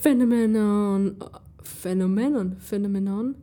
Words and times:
Phenomenon. 0.00 1.20
Phenomenon. 1.64 2.56
Phenomenon. 2.60 3.34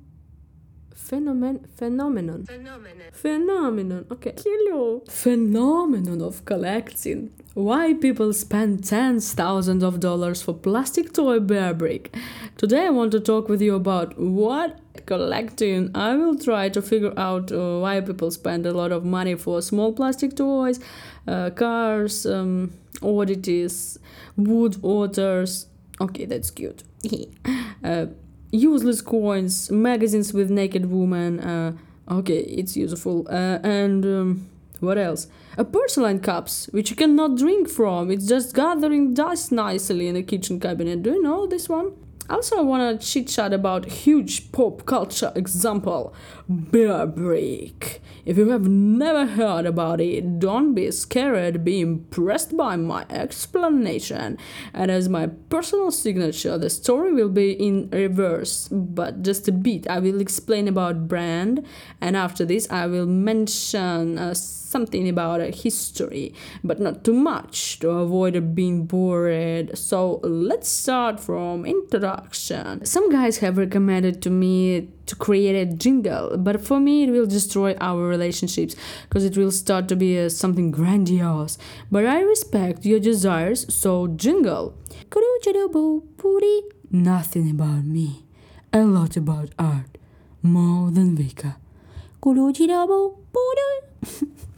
Phenomen 0.95 1.67
phenomenon. 1.75 2.45
Phenomenon. 2.45 3.11
Phenomenon. 3.11 4.05
Okay. 4.09 4.33
Hello. 4.41 5.03
Phenomenon 5.09 6.21
of 6.21 6.45
collecting. 6.45 7.31
Why 7.55 7.93
people 7.93 8.31
spend 8.31 8.85
tens 8.85 9.33
thousands 9.33 9.83
of 9.83 9.99
dollars 9.99 10.41
for 10.41 10.53
plastic 10.53 11.11
toy 11.11 11.41
bear 11.41 11.73
brick. 11.73 12.15
Today 12.55 12.85
I 12.85 12.89
want 12.89 13.11
to 13.11 13.19
talk 13.19 13.49
with 13.49 13.61
you 13.61 13.75
about 13.75 14.17
what 14.17 14.79
collecting. 15.05 15.91
I 15.93 16.15
will 16.15 16.37
try 16.37 16.69
to 16.69 16.81
figure 16.81 17.13
out 17.19 17.51
uh, 17.51 17.79
why 17.79 17.99
people 17.99 18.31
spend 18.31 18.65
a 18.65 18.71
lot 18.71 18.93
of 18.93 19.03
money 19.03 19.35
for 19.35 19.61
small 19.61 19.91
plastic 19.91 20.37
toys, 20.37 20.79
uh, 21.27 21.49
cars, 21.49 22.25
um, 22.25 22.71
oddities, 23.01 23.99
wood 24.37 24.77
otters. 24.81 25.67
Okay, 25.99 26.25
that's 26.25 26.51
cute. 26.51 26.83
uh, 27.83 28.07
useless 28.51 29.01
coins, 29.01 29.71
magazines 29.71 30.33
with 30.33 30.49
naked 30.49 30.91
woman. 30.91 31.39
Uh, 31.39 31.77
okay, 32.09 32.39
it's 32.39 32.75
useful. 32.75 33.27
Uh, 33.29 33.59
and 33.63 34.05
um, 34.05 34.49
what 34.79 34.97
else? 34.97 35.27
A 35.57 35.63
porcelain 35.63 36.19
cups, 36.19 36.67
which 36.71 36.89
you 36.89 36.95
cannot 36.95 37.37
drink 37.37 37.69
from. 37.69 38.11
It's 38.11 38.27
just 38.27 38.53
gathering 38.53 39.13
dust 39.13 39.51
nicely 39.51 40.07
in 40.07 40.15
the 40.15 40.23
kitchen 40.23 40.59
cabinet. 40.59 41.03
Do 41.03 41.11
you 41.11 41.21
know 41.21 41.47
this 41.47 41.69
one? 41.69 41.93
Also, 42.27 42.57
I 42.57 42.61
want 42.61 43.01
to 43.01 43.07
chit 43.07 43.27
chat 43.27 43.53
about 43.53 43.85
huge 43.85 44.51
pop 44.51 44.85
culture 44.85 45.31
example, 45.35 46.13
Bear 46.49 47.05
Brick. 47.05 48.01
If 48.25 48.37
you 48.37 48.49
have 48.49 48.67
never 48.67 49.27
heard 49.27 49.67
about 49.67 50.01
it, 50.01 50.39
don't 50.39 50.73
be 50.73 50.89
scared, 50.89 51.63
be 51.63 51.81
impressed 51.81 52.57
by 52.57 52.77
my 52.77 53.05
explanation. 53.11 54.39
And 54.73 54.89
as 54.89 55.07
my 55.07 55.27
personal 55.27 55.91
signature, 55.91 56.57
the 56.57 56.71
story 56.71 57.13
will 57.13 57.29
be 57.29 57.51
in 57.51 57.89
reverse, 57.91 58.69
but 58.71 59.21
just 59.21 59.47
a 59.47 59.51
bit. 59.51 59.87
I 59.87 59.99
will 59.99 60.19
explain 60.19 60.67
about 60.67 61.07
brand, 61.07 61.63
and 62.01 62.17
after 62.17 62.43
this, 62.43 62.67
I 62.71 62.87
will 62.87 63.05
mention 63.05 64.17
uh, 64.17 64.33
something 64.75 65.07
about 65.07 65.39
a 65.39 65.51
history, 65.65 66.33
but 66.61 66.77
not 66.85 66.95
too 67.05 67.13
much 67.13 67.79
to 67.79 67.89
avoid 68.05 68.33
being 68.59 68.85
bored. 68.85 69.67
So 69.77 70.19
let's 70.49 70.67
start 70.67 71.15
from 71.27 71.65
introduction. 71.65 72.83
Some 72.85 73.07
guys 73.17 73.37
have 73.43 73.55
recommended 73.65 74.15
to 74.23 74.29
me 74.29 74.89
to 75.09 75.15
create 75.15 75.57
a 75.63 75.65
jingle, 75.83 76.25
but 76.47 76.55
for 76.67 76.79
me 76.87 76.95
it 77.05 77.11
will 77.15 77.29
destroy 77.37 77.71
our 77.89 78.01
relationships 78.15 78.75
because 79.05 79.23
it 79.29 79.37
will 79.37 79.51
start 79.63 79.87
to 79.91 79.95
be 79.95 80.17
a, 80.17 80.29
something 80.29 80.71
grandiose. 80.71 81.57
But 81.89 82.05
I 82.05 82.19
respect 82.35 82.85
your 82.85 82.99
desires, 82.99 83.61
so 83.73 83.91
jingle. 84.07 84.65
Nothing 86.91 87.47
about 87.55 87.83
me, 87.85 88.07
a 88.73 88.83
lot 88.83 89.15
about 89.15 89.49
art, 89.57 89.91
more 90.41 90.91
than 90.91 91.15
Vika. 91.15 91.55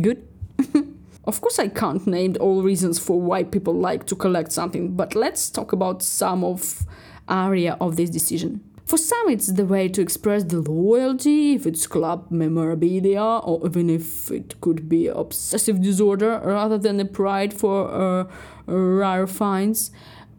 Good? 0.00 0.26
of 1.24 1.40
course, 1.40 1.58
I 1.58 1.68
can't 1.68 2.06
name 2.06 2.36
all 2.40 2.62
reasons 2.62 2.98
for 2.98 3.20
why 3.20 3.44
people 3.44 3.74
like 3.74 4.06
to 4.06 4.16
collect 4.16 4.52
something, 4.52 4.94
but 4.94 5.14
let's 5.14 5.50
talk 5.50 5.72
about 5.72 6.02
some 6.02 6.44
of 6.44 6.86
area 7.28 7.76
of 7.80 7.96
this 7.96 8.10
decision. 8.10 8.62
For 8.86 8.96
some, 8.96 9.28
it's 9.28 9.48
the 9.48 9.66
way 9.66 9.88
to 9.88 10.00
express 10.00 10.44
the 10.44 10.60
loyalty, 10.60 11.52
if 11.52 11.66
it's 11.66 11.86
club 11.86 12.30
memorabilia, 12.30 13.22
or 13.22 13.66
even 13.66 13.90
if 13.90 14.30
it 14.30 14.58
could 14.62 14.88
be 14.88 15.08
obsessive 15.08 15.82
disorder 15.82 16.40
rather 16.42 16.78
than 16.78 16.98
a 16.98 17.04
pride 17.04 17.52
for 17.52 17.90
uh, 17.90 18.24
rare 18.66 19.26
finds. 19.26 19.90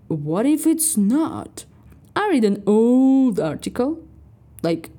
What 0.08 0.48
if 0.48 0.66
it's 0.66 0.98
not? 0.98 1.66
I 2.16 2.28
read 2.30 2.44
an 2.44 2.64
old 2.66 3.40
article, 3.40 4.04
like 4.64 4.90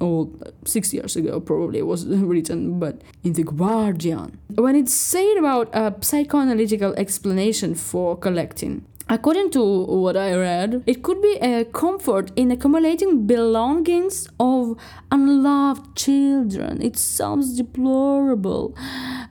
old, 0.00 0.52
six 0.64 0.92
years 0.92 1.16
ago 1.16 1.40
probably 1.40 1.82
was 1.82 2.06
written, 2.32 2.78
but 2.78 3.02
in 3.22 3.34
The 3.34 3.44
Guardian, 3.44 4.38
when 4.54 4.76
it 4.76 4.88
said 4.88 5.36
about 5.38 5.68
a 5.72 5.92
psychoanalytical 5.92 6.94
explanation 6.96 7.74
for 7.74 8.16
collecting. 8.16 8.84
According 9.12 9.50
to 9.50 9.60
what 9.86 10.16
I 10.16 10.34
read, 10.34 10.84
it 10.86 11.02
could 11.02 11.20
be 11.20 11.36
a 11.42 11.64
comfort 11.64 12.30
in 12.36 12.52
accumulating 12.52 13.26
belongings 13.26 14.28
of 14.38 14.76
unloved 15.10 15.96
children. 15.96 16.80
It 16.80 16.96
sounds 16.96 17.56
deplorable. 17.56 18.72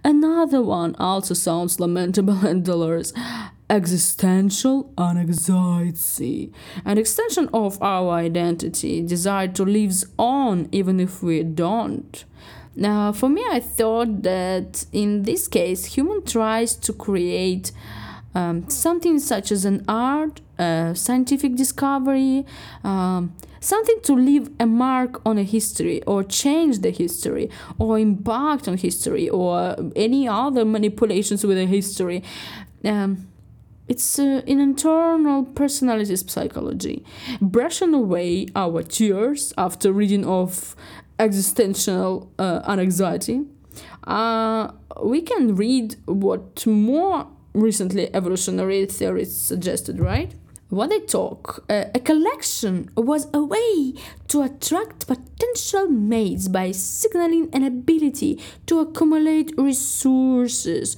Another 0.03 0.61
one 0.61 0.95
also 0.99 1.33
sounds 1.33 1.79
lamentable 1.79 2.45
and 2.45 2.65
dolorous 2.65 3.13
existential 3.69 4.91
anxiety, 4.97 6.51
an 6.85 6.97
extension 6.97 7.49
of 7.53 7.81
our 7.81 8.11
identity, 8.11 9.01
desire 9.01 9.47
to 9.47 9.63
live 9.63 10.03
on 10.17 10.67
even 10.71 10.99
if 10.99 11.21
we 11.21 11.43
don't. 11.43 12.25
Now, 12.75 13.11
for 13.11 13.29
me, 13.29 13.43
I 13.49 13.59
thought 13.59 14.23
that 14.23 14.85
in 14.91 15.23
this 15.23 15.47
case, 15.47 15.85
human 15.85 16.23
tries 16.23 16.75
to 16.75 16.93
create 16.93 17.71
um, 18.33 18.69
something 18.69 19.19
such 19.19 19.51
as 19.51 19.65
an 19.65 19.83
art, 19.87 20.41
a 20.57 20.93
scientific 20.95 21.55
discovery, 21.55 22.45
um, 22.83 23.35
something 23.59 23.99
to 24.03 24.13
leave 24.13 24.49
a 24.59 24.65
mark 24.65 25.21
on 25.25 25.37
a 25.37 25.43
history 25.43 26.01
or 26.03 26.23
change 26.23 26.79
the 26.79 26.91
history 26.91 27.49
or 27.77 27.99
impact 27.99 28.67
on 28.67 28.77
history 28.77 29.27
or 29.29 29.75
any 29.95 30.27
other 30.27 30.63
manipulations 30.63 31.43
with 31.43 31.57
a 31.57 31.65
history. 31.65 32.23
Um, 32.85 33.27
it's 33.89 34.19
uh, 34.19 34.41
an 34.47 34.59
internal 34.59 35.43
personality 35.43 36.15
psychology, 36.15 37.03
brushing 37.41 37.93
away 37.93 38.47
our 38.55 38.83
tears 38.83 39.51
after 39.57 39.91
reading 39.91 40.25
of 40.25 40.75
existential 41.17 42.31
uh, 42.37 42.61
anxiety. 42.67 43.45
Uh, 44.05 44.71
we 45.03 45.21
can 45.21 45.55
read 45.55 45.95
what 46.05 46.65
more 46.67 47.27
recently 47.53 48.13
evolutionary 48.13 48.85
theories 48.85 49.35
suggested, 49.35 49.99
right? 49.99 50.33
What 50.69 50.91
they 50.91 50.99
talk, 50.99 51.65
uh, 51.67 51.85
a 51.95 51.99
collection 51.99 52.91
was 52.95 53.27
a 53.33 53.43
way 53.43 53.95
to 54.27 54.43
attract 54.43 55.07
potential 55.07 55.87
mates 55.87 56.47
by 56.47 56.73
signaling 56.73 57.49
an 57.53 57.63
ability 57.63 58.39
to 58.67 58.79
accumulate 58.79 59.51
resources 59.57 60.95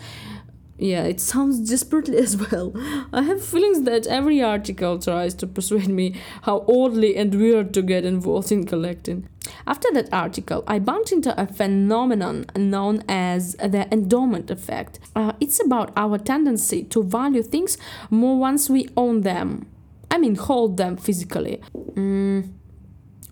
yeah, 0.81 1.03
it 1.03 1.21
sounds 1.21 1.69
desperately 1.69 2.17
as 2.25 2.35
well. 2.35 2.73
I 3.13 3.21
have 3.21 3.43
feelings 3.43 3.83
that 3.83 4.07
every 4.07 4.41
article 4.41 4.97
tries 4.97 5.35
to 5.35 5.47
persuade 5.47 5.87
me 5.89 6.15
how 6.41 6.65
oddly 6.67 7.15
and 7.15 7.33
weird 7.35 7.73
to 7.75 7.81
get 7.83 8.03
involved 8.03 8.51
in 8.51 8.65
collecting. 8.65 9.29
After 9.67 9.89
that 9.93 10.09
article, 10.11 10.63
I 10.67 10.79
bumped 10.79 11.11
into 11.11 11.39
a 11.39 11.45
phenomenon 11.45 12.47
known 12.55 13.03
as 13.07 13.53
the 13.55 13.87
endowment 13.91 14.49
effect. 14.49 14.99
Uh, 15.15 15.33
it's 15.39 15.63
about 15.63 15.91
our 15.95 16.17
tendency 16.17 16.83
to 16.85 17.03
value 17.03 17.43
things 17.43 17.77
more 18.09 18.39
once 18.39 18.69
we 18.69 18.89
own 18.97 19.21
them. 19.21 19.67
I 20.09 20.17
mean, 20.17 20.35
hold 20.35 20.77
them 20.77 20.97
physically. 20.97 21.61
Mm, 21.73 22.53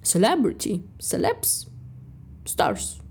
celebrity, 0.03 0.83
celebs, 0.99 1.67
stars. 2.45 3.01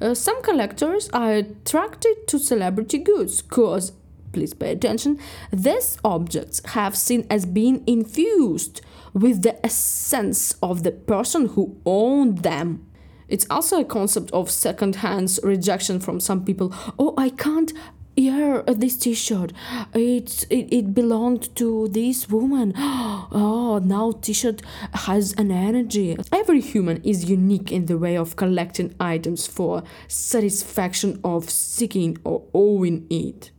Uh, 0.00 0.14
some 0.14 0.42
collectors 0.42 1.08
are 1.10 1.32
attracted 1.32 2.26
to 2.28 2.38
celebrity 2.38 2.98
goods 2.98 3.42
because, 3.42 3.92
please 4.32 4.54
pay 4.54 4.72
attention, 4.72 5.18
these 5.52 5.98
objects 6.04 6.60
have 6.66 6.96
seen 6.96 7.26
as 7.30 7.46
being 7.46 7.82
infused 7.86 8.80
with 9.14 9.42
the 9.42 9.64
essence 9.64 10.54
of 10.62 10.82
the 10.82 10.92
person 10.92 11.46
who 11.46 11.80
owned 11.84 12.38
them. 12.38 12.84
It's 13.28 13.46
also 13.50 13.80
a 13.80 13.84
concept 13.84 14.30
of 14.30 14.50
second-hand 14.50 15.38
rejection 15.42 16.00
from 16.00 16.18
some 16.20 16.44
people. 16.44 16.72
Oh, 16.98 17.14
I 17.18 17.28
can't 17.28 17.72
yeah 18.18 18.62
uh, 18.66 18.74
this 18.74 18.96
t-shirt. 18.96 19.52
It, 19.94 20.46
it 20.50 20.72
it 20.78 20.94
belonged 20.94 21.54
to 21.56 21.88
this 21.88 22.28
woman. 22.28 22.74
Oh 23.30 23.78
now 23.84 24.12
t-shirt 24.12 24.62
has 25.06 25.32
an 25.34 25.50
energy. 25.50 26.16
Every 26.32 26.60
human 26.60 27.02
is 27.02 27.30
unique 27.30 27.70
in 27.70 27.86
the 27.86 27.98
way 27.98 28.16
of 28.16 28.36
collecting 28.36 28.94
items 28.98 29.46
for 29.46 29.82
satisfaction 30.08 31.20
of 31.22 31.50
seeking 31.50 32.16
or 32.24 32.42
owing 32.54 33.06
it. 33.10 33.50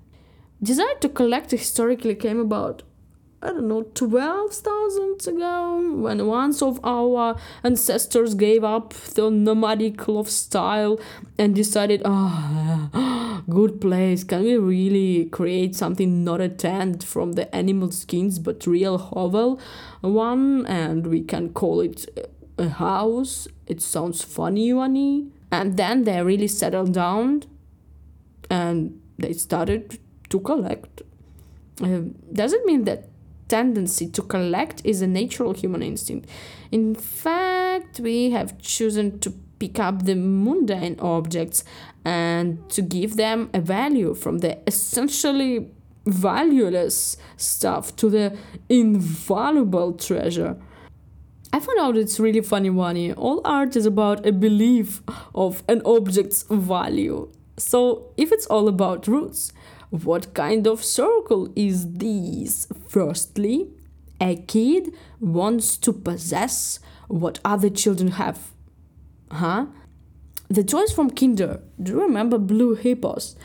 Desire 0.62 0.98
to 1.02 1.10
collect 1.10 1.52
historically 1.52 2.16
came 2.16 2.40
about 2.40 2.84
I 3.42 3.48
don't 3.54 3.70
know, 3.70 3.84
12,000 3.84 5.28
ago, 5.34 5.96
when 5.96 6.28
once 6.28 6.62
of 6.62 6.78
our 6.84 7.38
ancestors 7.64 8.36
gave 8.36 8.66
up 8.66 8.94
the 8.94 9.32
nomadic 9.32 10.06
lifestyle 10.10 11.00
and 11.38 11.56
decided, 11.56 12.02
ah, 12.04 12.90
oh, 12.94 13.19
good 13.50 13.82
place, 13.82 14.24
can 14.24 14.44
we 14.44 14.58
really 14.58 15.26
create 15.26 15.76
something 15.76 16.24
not 16.24 16.42
a 16.42 16.50
tent 16.50 17.04
from 17.04 17.34
the 17.34 17.54
animal 17.56 17.92
skins 17.92 18.40
but 18.40 18.66
real 18.68 18.98
hovel 18.98 19.60
one 20.02 20.66
and 20.68 21.08
we 21.08 21.22
can 21.22 21.50
call 21.54 21.82
it 21.82 22.06
a 22.58 22.70
house? 22.70 23.48
It 23.68 23.82
sounds 23.82 24.24
funny, 24.24 24.72
funny. 24.72 25.28
And 25.52 25.78
then 25.78 26.04
they 26.04 26.22
really 26.24 26.48
settled 26.48 26.94
down 26.94 27.44
and 28.50 29.02
they 29.18 29.34
started 29.34 30.00
to 30.30 30.40
collect 30.40 31.02
Uh, 31.82 32.02
does 32.34 32.52
it 32.54 32.66
mean 32.66 32.84
that 32.84 33.08
tendency 33.48 34.08
to 34.12 34.22
collect 34.22 34.82
is 34.84 35.02
a 35.02 35.08
natural 35.08 35.54
human 35.54 35.82
instinct? 35.82 36.30
In 36.72 36.94
fact, 36.94 38.00
we 38.00 38.32
have 38.32 38.58
chosen 38.60 39.20
to 39.20 39.34
pick 39.60 39.80
up 39.80 40.06
the 40.06 40.16
mundane 40.16 40.98
objects 41.00 41.64
and 42.06 42.68
to 42.70 42.82
give 42.82 43.18
them 43.18 43.50
a 43.54 43.60
value 43.60 44.14
from 44.14 44.40
the 44.40 44.58
essentially 44.66 45.70
valueless 46.06 47.18
stuff 47.38 47.96
to 47.98 48.10
the 48.10 48.38
invaluable 48.70 49.94
treasure. 49.94 50.58
I 51.52 51.60
found 51.60 51.80
out 51.80 51.98
it's 51.98 52.20
really 52.20 52.42
funny, 52.42 52.70
Wani. 52.70 53.14
All 53.14 53.42
art 53.44 53.76
is 53.76 53.86
about 53.86 54.26
a 54.26 54.32
belief 54.32 55.02
of 55.34 55.64
an 55.68 55.82
object's 55.84 56.44
value. 56.50 57.32
So, 57.58 58.14
if 58.18 58.32
it's 58.32 58.46
all 58.46 58.68
about 58.68 59.08
roots, 59.08 59.52
what 59.90 60.34
kind 60.34 60.68
of 60.68 60.84
circle 60.84 61.52
is 61.56 61.92
this? 61.94 62.68
Firstly, 62.88 63.70
a 64.22 64.36
kid 64.36 64.94
wants 65.20 65.78
to 65.78 65.92
possess 65.92 66.80
what 67.08 67.40
other 67.44 67.70
children 67.70 68.12
have. 68.12 68.52
Huh? 69.32 69.68
The 70.50 70.64
toys 70.64 70.92
from 70.92 71.12
Kinder. 71.12 71.62
Do 71.82 71.94
you 71.94 72.02
remember 72.02 72.38
blue 72.38 72.76
hippos? 72.76 73.36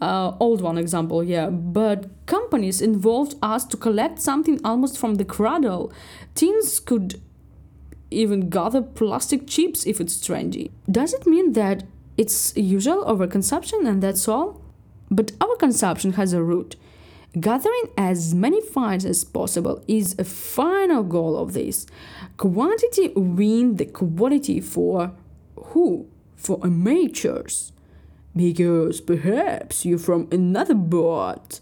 Uh, 0.00 0.36
old 0.40 0.60
one 0.60 0.78
example, 0.78 1.22
yeah. 1.22 1.50
But 1.50 2.06
companies 2.26 2.80
involved 2.80 3.34
asked 3.42 3.70
to 3.72 3.76
collect 3.76 4.20
something 4.20 4.60
almost 4.64 4.98
from 4.98 5.16
the 5.16 5.24
cradle. 5.24 5.92
Teens 6.34 6.80
could 6.80 7.20
even 8.10 8.48
gather 8.48 8.82
plastic 8.82 9.46
chips 9.46 9.86
if 9.86 10.00
it's 10.00 10.16
trendy. 10.16 10.70
Does 10.90 11.12
it 11.12 11.26
mean 11.26 11.52
that 11.52 11.84
it's 12.16 12.56
usual 12.56 13.04
overconsumption 13.04 13.86
and 13.88 14.02
that's 14.02 14.28
all? 14.28 14.60
But 15.10 15.32
our 15.40 15.56
consumption 15.56 16.12
has 16.12 16.32
a 16.32 16.42
root. 16.42 16.76
Gathering 17.38 17.88
as 17.98 18.32
many 18.32 18.60
finds 18.60 19.04
as 19.04 19.24
possible 19.24 19.82
is 19.88 20.14
a 20.18 20.24
final 20.24 21.02
goal 21.02 21.36
of 21.36 21.52
this. 21.52 21.86
Quantity 22.36 23.08
win 23.16 23.76
the 23.76 23.86
quality 23.86 24.60
for 24.60 25.12
who? 25.56 26.08
For 26.36 26.58
amateurs. 26.64 27.72
Because 28.36 29.00
perhaps 29.00 29.84
you're 29.84 29.98
from 29.98 30.28
another 30.32 30.74
board. 30.74 31.60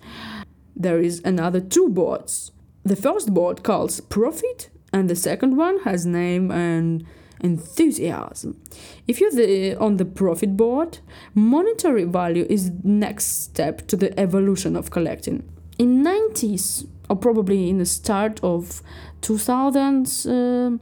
There 0.75 0.99
is 0.99 1.21
another 1.25 1.61
two 1.61 1.89
boards. 1.89 2.51
The 2.85 2.97
first 2.97 3.33
board 3.33 3.63
calls 3.63 4.01
profit 4.01 4.71
and 4.93 5.09
the 5.09 5.17
second 5.17 5.57
one 5.57 5.81
has 5.81 6.05
name 6.07 6.51
and 6.51 7.05
enthusiasm. 7.41 8.61
If 9.07 9.21
you're 9.21 9.33
the, 9.33 9.77
on 9.77 9.97
the 9.97 10.05
profit 10.05 10.57
board, 10.57 10.99
monetary 11.35 12.05
value 12.05 12.47
is 12.49 12.71
the 12.71 12.89
next 12.89 13.43
step 13.43 13.87
to 13.89 13.97
the 13.97 14.19
evolution 14.19 14.77
of 14.77 14.91
collecting. 14.91 15.49
In 15.79 16.05
90s 16.05 16.87
or 17.09 17.17
probably 17.17 17.69
in 17.69 17.79
the 17.79 17.87
start 17.87 18.41
of 18.43 18.83
2000s, 19.23 20.27
uh, 20.27 20.79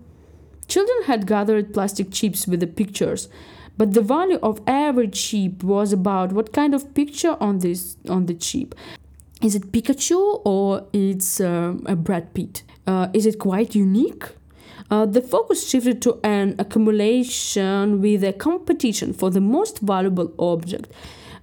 children 0.70 1.02
had 1.04 1.26
gathered 1.26 1.74
plastic 1.74 2.10
chips 2.10 2.46
with 2.46 2.60
the 2.60 2.66
pictures, 2.66 3.28
but 3.76 3.92
the 3.92 4.00
value 4.00 4.38
of 4.42 4.60
every 4.66 5.08
chip 5.08 5.62
was 5.62 5.92
about 5.92 6.32
what 6.32 6.52
kind 6.52 6.74
of 6.74 6.94
picture 6.94 7.36
on 7.40 7.58
this 7.58 7.96
on 8.08 8.26
the 8.26 8.34
chip. 8.34 8.74
Is 9.42 9.54
it 9.54 9.72
Pikachu 9.72 10.42
or 10.44 10.86
it's 10.92 11.40
uh, 11.40 11.74
a 11.86 11.96
Brad 11.96 12.32
Pitt? 12.34 12.62
Uh, 12.86 13.08
is 13.12 13.26
it 13.26 13.38
quite 13.38 13.74
unique? 13.74 14.24
Uh, 14.90 15.06
the 15.06 15.22
focus 15.22 15.68
shifted 15.68 16.02
to 16.02 16.18
an 16.24 16.56
accumulation 16.58 18.00
with 18.00 18.24
a 18.24 18.32
competition 18.32 19.12
for 19.12 19.30
the 19.30 19.40
most 19.40 19.78
valuable 19.78 20.32
object. 20.38 20.92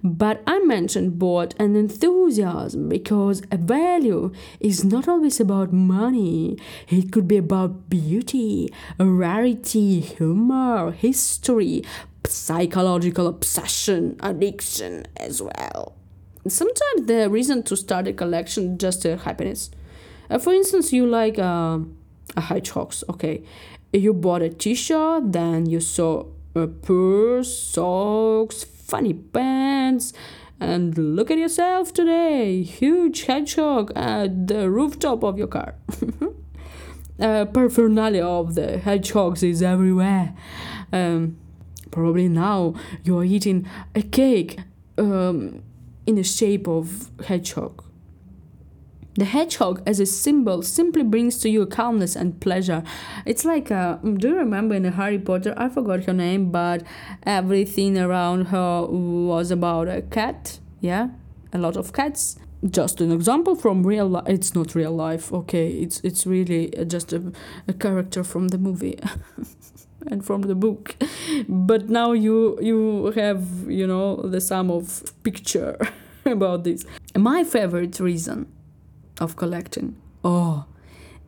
But 0.02 0.42
I 0.46 0.60
mentioned 0.60 1.18
both 1.18 1.58
an 1.58 1.74
enthusiasm 1.74 2.88
because 2.88 3.42
a 3.50 3.56
value 3.56 4.32
is 4.60 4.84
not 4.84 5.08
always 5.08 5.40
about 5.40 5.72
money. 5.72 6.56
It 6.88 7.10
could 7.10 7.26
be 7.26 7.36
about 7.36 7.90
beauty, 7.90 8.72
rarity, 8.98 10.00
humor, 10.00 10.92
history, 10.92 11.82
psychological 12.24 13.26
obsession, 13.26 14.16
addiction 14.20 15.06
as 15.16 15.42
well. 15.42 15.94
Sometimes 16.46 17.06
the 17.06 17.28
reason 17.28 17.62
to 17.64 17.76
start 17.76 18.06
a 18.06 18.12
collection 18.12 18.78
just 18.78 19.04
a 19.04 19.16
happiness. 19.16 19.70
Uh, 20.30 20.38
for 20.38 20.52
instance, 20.52 20.92
you 20.92 21.06
like 21.06 21.38
uh, 21.38 21.78
a 22.36 22.40
hedgehogs, 22.40 23.02
okay. 23.08 23.42
You 23.92 24.12
bought 24.12 24.42
a 24.42 24.50
t-shirt, 24.50 25.32
then 25.32 25.66
you 25.66 25.80
saw 25.80 26.26
a 26.54 26.66
purse, 26.66 27.56
socks, 27.58 28.64
funny 28.88 29.12
pants, 29.12 30.12
and 30.58 30.96
look 30.98 31.30
at 31.30 31.38
yourself 31.38 31.92
today, 31.92 32.62
huge 32.62 33.24
hedgehog 33.24 33.92
at 33.94 34.48
the 34.48 34.68
rooftop 34.70 35.22
of 35.22 35.38
your 35.38 35.46
car. 35.46 35.74
uh, 37.20 37.44
paraphernalia 37.44 38.24
of 38.24 38.54
the 38.54 38.78
hedgehogs 38.78 39.42
is 39.42 39.62
everywhere. 39.62 40.34
Um, 40.92 41.36
probably 41.90 42.28
now 42.28 42.74
you're 43.04 43.24
eating 43.24 43.68
a 43.94 44.02
cake 44.02 44.58
um, 44.96 45.62
in 46.06 46.16
the 46.16 46.24
shape 46.24 46.66
of 46.66 47.10
hedgehog. 47.26 47.84
The 49.18 49.24
hedgehog 49.24 49.82
as 49.84 49.98
a 49.98 50.06
symbol 50.06 50.62
simply 50.62 51.02
brings 51.02 51.38
to 51.38 51.50
you 51.50 51.66
calmness 51.66 52.14
and 52.14 52.40
pleasure. 52.40 52.84
It's 53.26 53.44
like, 53.44 53.68
uh, 53.68 53.96
do 53.96 54.28
you 54.28 54.36
remember 54.36 54.76
in 54.76 54.84
Harry 54.84 55.18
Potter? 55.18 55.54
I 55.56 55.68
forgot 55.70 56.04
her 56.04 56.12
name, 56.12 56.52
but 56.52 56.84
everything 57.24 57.98
around 57.98 58.44
her 58.46 58.86
was 58.86 59.50
about 59.50 59.88
a 59.88 60.02
cat. 60.02 60.60
Yeah, 60.80 61.08
a 61.52 61.58
lot 61.58 61.76
of 61.76 61.92
cats. 61.92 62.38
Just 62.70 63.00
an 63.00 63.10
example 63.10 63.56
from 63.56 63.84
real 63.84 64.06
life. 64.06 64.28
It's 64.28 64.54
not 64.54 64.76
real 64.76 64.92
life, 64.92 65.32
okay? 65.32 65.68
It's 65.68 65.98
it's 66.04 66.24
really 66.24 66.72
just 66.86 67.12
a, 67.12 67.32
a 67.66 67.72
character 67.72 68.22
from 68.22 68.48
the 68.48 68.58
movie. 68.58 69.00
and 70.06 70.24
from 70.24 70.42
the 70.42 70.54
book 70.54 70.94
but 71.48 71.90
now 71.90 72.12
you 72.12 72.56
you 72.62 73.12
have 73.16 73.42
you 73.68 73.84
know 73.84 74.22
the 74.22 74.40
sum 74.40 74.70
of 74.70 75.12
picture 75.24 75.76
about 76.24 76.62
this 76.62 76.86
my 77.16 77.42
favorite 77.42 77.98
reason 77.98 78.46
of 79.20 79.36
collecting. 79.36 79.96
Oh, 80.24 80.64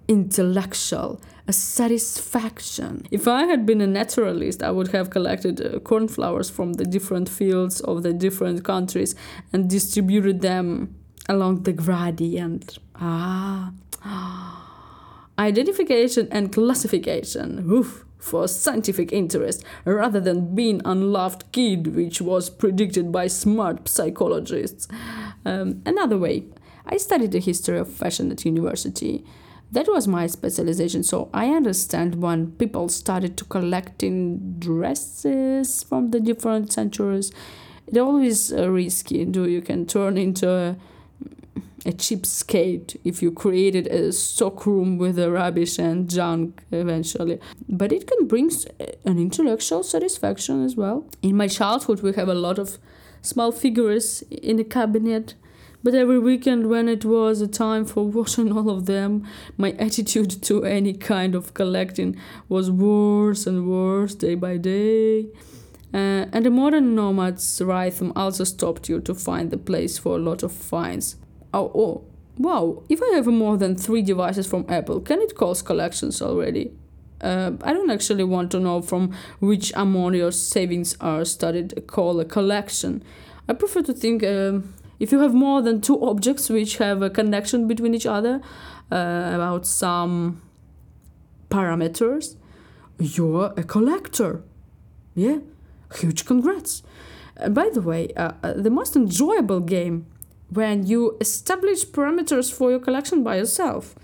intellectual, 0.09 1.21
a 1.47 1.53
satisfaction. 1.53 3.07
If 3.11 3.29
I 3.29 3.45
had 3.45 3.65
been 3.65 3.81
a 3.81 3.87
naturalist, 3.87 4.63
I 4.63 4.71
would 4.71 4.89
have 4.89 5.11
collected 5.11 5.61
uh, 5.61 5.79
cornflowers 5.81 6.51
from 6.51 6.75
the 6.75 6.85
different 6.85 7.29
fields 7.29 7.81
of 7.81 8.03
the 8.03 8.13
different 8.13 8.65
countries 8.65 9.15
and 9.53 9.71
distributed 9.71 10.41
them 10.41 10.95
along 11.29 11.63
the 11.63 11.73
gradient. 11.73 12.79
Ah, 12.97 13.73
identification 15.39 16.29
and 16.31 16.53
classification. 16.53 17.71
Oof 17.71 18.05
for 18.21 18.47
scientific 18.47 19.13
interest 19.13 19.65
rather 19.85 20.21
than 20.21 20.55
being 20.55 20.81
unloved 20.85 21.51
kid 21.53 21.97
which 21.97 22.21
was 22.21 22.51
predicted 22.51 23.11
by 23.11 23.27
smart 23.27 23.89
psychologists 23.89 24.87
um, 25.47 25.83
another 25.87 26.19
way 26.19 26.45
I 26.91 26.97
studied 26.97 27.31
the 27.31 27.39
history 27.39 27.79
of 27.79 27.89
fashion 27.91 28.31
at 28.33 28.45
university. 28.45 29.25
That 29.71 29.87
was 29.87 30.09
my 30.09 30.27
specialization, 30.27 31.05
so 31.05 31.31
I 31.33 31.47
understand 31.51 32.17
when 32.17 32.51
people 32.53 32.89
started 32.89 33.37
to 33.37 33.45
collecting 33.45 34.57
dresses 34.59 35.85
from 35.85 36.11
the 36.11 36.19
different 36.19 36.73
centuries. 36.73 37.31
It's 37.87 37.97
always 37.97 38.53
risky. 38.53 39.25
Do 39.25 39.49
you 39.49 39.63
can 39.63 39.87
turn 39.87 40.19
into 40.19 40.51
a, 40.51 40.77
a 41.87 41.93
cheapskate 41.93 42.97
if 43.05 43.23
you 43.23 43.31
created 43.31 43.87
a 43.87 44.13
stockroom 44.13 44.99
with 44.99 45.15
the 45.15 45.31
rubbish 45.31 45.79
and 45.79 46.11
junk 46.11 46.63
eventually. 46.73 47.39
But 47.69 47.93
it 47.93 48.09
can 48.09 48.27
bring 48.27 48.51
an 49.05 49.19
intellectual 49.19 49.85
satisfaction 49.85 50.65
as 50.65 50.75
well. 50.75 51.07
In 51.23 51.37
my 51.37 51.47
childhood, 51.47 52.01
we 52.01 52.13
have 52.15 52.29
a 52.29 52.35
lot 52.35 52.59
of 52.59 52.79
small 53.23 53.53
figures 53.53 54.23
in 54.31 54.57
the 54.57 54.65
cabinet 54.65 55.35
but 55.83 55.95
every 55.95 56.19
weekend, 56.19 56.69
when 56.69 56.89
it 56.89 57.05
was 57.05 57.41
a 57.41 57.49
time 57.49 57.85
for 57.85 58.07
washing 58.07 58.53
all 58.53 58.69
of 58.69 58.87
them, 58.87 59.27
my 59.57 59.73
attitude 59.73 60.43
to 60.43 60.65
any 60.65 60.93
kind 60.93 61.35
of 61.35 61.55
collecting 61.55 62.17
was 62.49 62.71
worse 62.71 63.47
and 63.47 63.67
worse 63.69 64.15
day 64.15 64.35
by 64.35 64.57
day. 64.57 65.29
Uh, 65.93 66.27
and 66.33 66.45
the 66.45 66.51
modern 66.51 66.95
nomad's 66.95 67.61
rhythm 67.65 68.13
also 68.15 68.45
stopped 68.45 68.89
you 68.89 69.01
to 69.01 69.15
find 69.15 69.51
the 69.51 69.59
place 69.59 69.99
for 69.99 70.17
a 70.17 70.21
lot 70.21 70.43
of 70.43 70.53
finds. 70.53 71.17
Oh, 71.53 71.73
oh, 71.75 72.05
wow, 72.39 72.83
if 72.89 73.03
I 73.03 73.17
have 73.17 73.27
more 73.27 73.57
than 73.57 73.75
three 73.75 74.03
devices 74.03 74.47
from 74.47 74.67
Apple, 74.69 75.01
can 75.01 75.21
it 75.21 75.35
cause 75.35 75.63
collections 75.63 76.23
already? 76.23 76.73
Uh, 77.21 77.53
I 77.63 77.73
don't 77.73 77.91
actually 77.91 78.25
want 78.25 78.51
to 78.53 78.61
know 78.61 78.81
from 78.81 79.15
which 79.41 79.73
amount 79.75 80.15
your 80.15 80.33
savings 80.33 80.97
are 81.01 81.25
started 81.25 81.85
call 81.87 82.19
a 82.21 82.25
collection. 82.25 83.03
I 83.49 83.53
prefer 83.53 83.83
to 83.83 83.93
think 83.93 84.23
uh, 84.23 84.61
if 85.01 85.11
you 85.11 85.19
have 85.21 85.35
more 85.35 85.63
than 85.63 85.81
two 85.81 86.01
objects 86.05 86.51
which 86.51 86.77
have 86.77 87.03
a 87.03 87.11
connection 87.11 87.67
between 87.67 87.95
each 87.95 88.07
other 88.07 88.41
uh, 88.93 89.31
about 89.35 89.67
some 89.67 90.43
parameters, 91.49 92.37
you're 92.99 93.53
a 93.57 93.65
collector. 93.65 94.43
Yeah, 95.15 95.39
huge 95.97 96.27
congrats. 96.27 96.83
And 97.37 97.55
by 97.55 97.71
the 97.73 97.81
way, 97.81 98.09
uh, 98.17 98.33
uh, 98.43 98.53
the 98.53 98.71
most 98.71 98.95
enjoyable 98.95 99.61
game 99.61 100.07
when 100.51 100.87
you 100.87 101.17
establish 101.21 101.87
parameters 101.87 102.53
for 102.53 102.71
your 102.71 102.81
collection 102.81 103.23
by 103.23 103.37
yourself. 103.37 103.95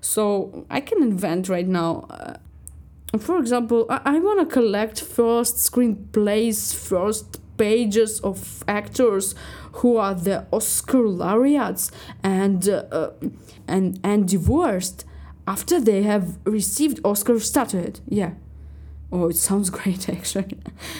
So 0.00 0.66
I 0.70 0.80
can 0.80 1.02
invent 1.02 1.48
right 1.48 1.66
now. 1.66 2.06
Uh, 2.08 2.34
for 3.18 3.38
example, 3.38 3.86
I, 3.90 4.00
I 4.04 4.18
want 4.20 4.40
to 4.40 4.46
collect 4.46 5.02
first 5.02 5.56
screenplays, 5.56 6.74
first 6.74 7.40
pages 7.56 8.20
of 8.20 8.64
actors 8.68 9.34
who 9.72 9.96
are 9.96 10.14
the 10.14 10.46
Oscar 10.52 11.02
laureates 11.02 11.90
and 12.22 12.68
uh, 12.68 12.84
uh, 12.92 13.10
and 13.68 14.00
and 14.02 14.28
divorced 14.28 15.04
after 15.46 15.80
they 15.80 16.02
have 16.02 16.38
received 16.44 17.00
Oscar 17.04 17.38
statuette. 17.38 18.00
Yeah. 18.08 18.32
Oh, 19.12 19.28
it 19.28 19.36
sounds 19.36 19.70
great 19.78 20.08
actually. 20.08 20.58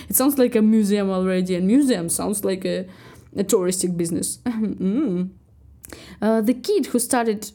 it 0.08 0.16
sounds 0.16 0.38
like 0.38 0.54
a 0.54 0.62
museum 0.62 1.10
already, 1.10 1.54
and 1.54 1.66
museum 1.66 2.08
sounds 2.08 2.44
like 2.44 2.64
a, 2.64 2.86
a 3.36 3.44
touristic 3.44 3.96
business. 3.96 4.38
mm. 4.46 5.30
uh, 6.22 6.40
the 6.40 6.54
kid 6.54 6.86
who 6.86 6.98
started 6.98 7.50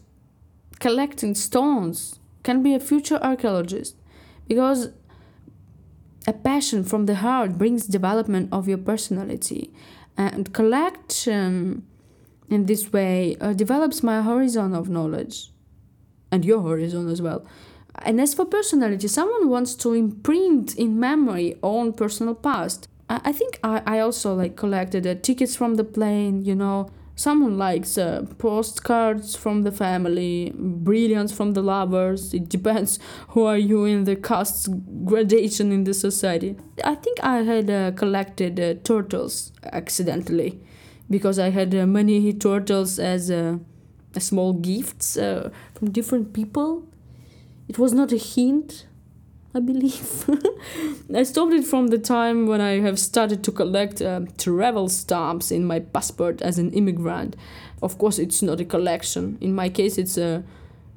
collecting 0.79 1.35
stones 1.35 2.19
can 2.43 2.63
be 2.63 2.73
a 2.73 2.79
future 2.79 3.19
archaeologist 3.21 3.95
because 4.47 4.89
a 6.27 6.33
passion 6.33 6.83
from 6.83 7.05
the 7.05 7.15
heart 7.15 7.57
brings 7.57 7.85
development 7.85 8.49
of 8.51 8.67
your 8.67 8.77
personality. 8.77 9.71
And 10.17 10.53
collection 10.53 11.85
in 12.49 12.65
this 12.65 12.91
way 12.91 13.37
uh, 13.41 13.53
develops 13.53 14.03
my 14.03 14.21
horizon 14.21 14.73
of 14.73 14.89
knowledge. 14.89 15.51
And 16.31 16.45
your 16.45 16.61
horizon 16.61 17.09
as 17.09 17.21
well. 17.21 17.45
And 18.03 18.21
as 18.21 18.33
for 18.33 18.45
personality 18.45 19.07
someone 19.07 19.49
wants 19.49 19.75
to 19.75 19.93
imprint 19.93 20.75
in 20.75 20.99
memory 20.99 21.57
own 21.63 21.93
personal 21.93 22.35
past. 22.35 22.87
I, 23.09 23.21
I 23.25 23.31
think 23.31 23.59
I, 23.63 23.81
I 23.85 23.99
also 23.99 24.33
like 24.33 24.55
collected 24.55 25.05
uh, 25.07 25.15
tickets 25.15 25.55
from 25.55 25.75
the 25.75 25.83
plane 25.83 26.45
you 26.45 26.55
know 26.55 26.89
Someone 27.21 27.55
likes 27.59 27.99
uh, 27.99 28.25
postcards 28.39 29.35
from 29.35 29.61
the 29.61 29.71
family, 29.71 30.51
brilliance 30.55 31.31
from 31.31 31.51
the 31.51 31.61
lovers. 31.61 32.33
It 32.33 32.49
depends 32.49 32.97
who 33.27 33.43
are 33.43 33.59
you 33.59 33.85
in 33.85 34.05
the 34.05 34.15
caste 34.15 34.67
gradation 35.05 35.71
in 35.71 35.83
the 35.83 35.93
society. 35.93 36.55
I 36.83 36.95
think 36.95 37.19
I 37.21 37.43
had 37.43 37.69
uh, 37.69 37.91
collected 37.91 38.59
uh, 38.59 38.73
turtles 38.83 39.51
accidentally 39.71 40.59
because 41.11 41.37
I 41.37 41.51
had 41.51 41.75
uh, 41.75 41.85
many 41.85 42.33
turtles 42.33 42.97
as 42.97 43.29
uh, 43.29 43.59
small 44.17 44.53
gifts 44.53 45.15
uh, 45.15 45.51
from 45.75 45.91
different 45.91 46.33
people. 46.33 46.87
It 47.67 47.77
was 47.77 47.93
not 47.93 48.11
a 48.11 48.17
hint 48.17 48.87
I 49.53 49.59
believe. 49.59 50.29
I 51.15 51.23
stopped 51.23 51.53
it 51.53 51.65
from 51.65 51.87
the 51.87 51.97
time 51.97 52.47
when 52.47 52.61
I 52.61 52.79
have 52.79 52.97
started 52.97 53.43
to 53.43 53.51
collect 53.51 54.01
uh, 54.01 54.21
travel 54.37 54.87
stamps 54.87 55.51
in 55.51 55.65
my 55.65 55.79
passport 55.79 56.41
as 56.41 56.57
an 56.57 56.71
immigrant. 56.71 57.35
Of 57.81 57.97
course, 57.97 58.17
it's 58.17 58.41
not 58.41 58.61
a 58.61 58.65
collection. 58.65 59.37
In 59.41 59.53
my 59.53 59.67
case, 59.67 59.97
it's 59.97 60.17
a, 60.17 60.43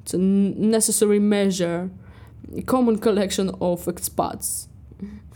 it's 0.03 0.13
a 0.13 0.17
necessary 0.17 1.19
measure, 1.19 1.89
a 2.55 2.61
common 2.61 2.99
collection 2.99 3.49
of 3.59 3.85
expats. 3.85 4.67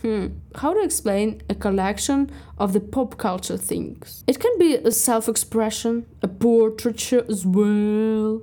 Hmm. 0.00 0.28
How 0.54 0.72
to 0.72 0.80
explain 0.82 1.42
a 1.50 1.54
collection 1.54 2.30
of 2.56 2.72
the 2.72 2.80
pop 2.80 3.18
culture 3.18 3.58
things? 3.58 4.24
It 4.26 4.40
can 4.40 4.58
be 4.58 4.76
a 4.76 4.90
self 4.90 5.28
expression, 5.28 6.06
a 6.22 6.28
portraiture 6.28 7.26
as 7.28 7.44
well 7.44 8.40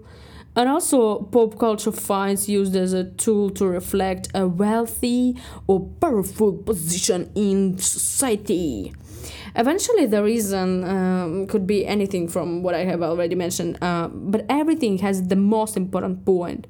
and 0.57 0.67
also, 0.67 1.19
pop 1.19 1.59
culture 1.59 1.91
finds 1.91 2.49
used 2.49 2.75
as 2.75 2.91
a 2.91 3.03
tool 3.03 3.51
to 3.51 3.67
reflect 3.67 4.29
a 4.33 4.47
wealthy 4.47 5.37
or 5.67 5.87
powerful 6.01 6.51
position 6.51 7.31
in 7.35 7.77
society. 7.77 8.91
Eventually, 9.55 10.07
the 10.07 10.23
reason 10.23 10.83
um, 10.83 11.45
could 11.45 11.67
be 11.67 11.85
anything 11.85 12.27
from 12.27 12.63
what 12.63 12.73
I 12.73 12.85
have 12.85 13.03
already 13.03 13.35
mentioned, 13.35 13.77
uh, 13.83 14.07
but 14.07 14.47
everything 14.49 14.97
has 14.97 15.27
the 15.27 15.35
most 15.35 15.77
important 15.77 16.25
point. 16.25 16.65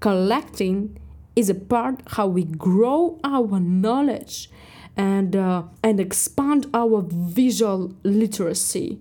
Collecting 0.00 0.98
is 1.36 1.50
a 1.50 1.54
part 1.54 2.00
how 2.06 2.26
we 2.26 2.44
grow 2.44 3.20
our 3.24 3.60
knowledge 3.60 4.50
and 4.96 5.36
uh, 5.36 5.64
and 5.82 6.00
expand 6.00 6.66
our 6.72 7.04
visual 7.06 7.94
literacy. 8.04 9.00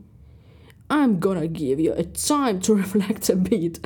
I'm 0.90 1.20
gonna 1.20 1.48
give 1.48 1.80
you 1.80 1.94
a 1.94 2.04
time 2.04 2.60
to 2.62 2.74
reflect 2.84 3.30
a 3.30 3.36
bit 3.36 3.80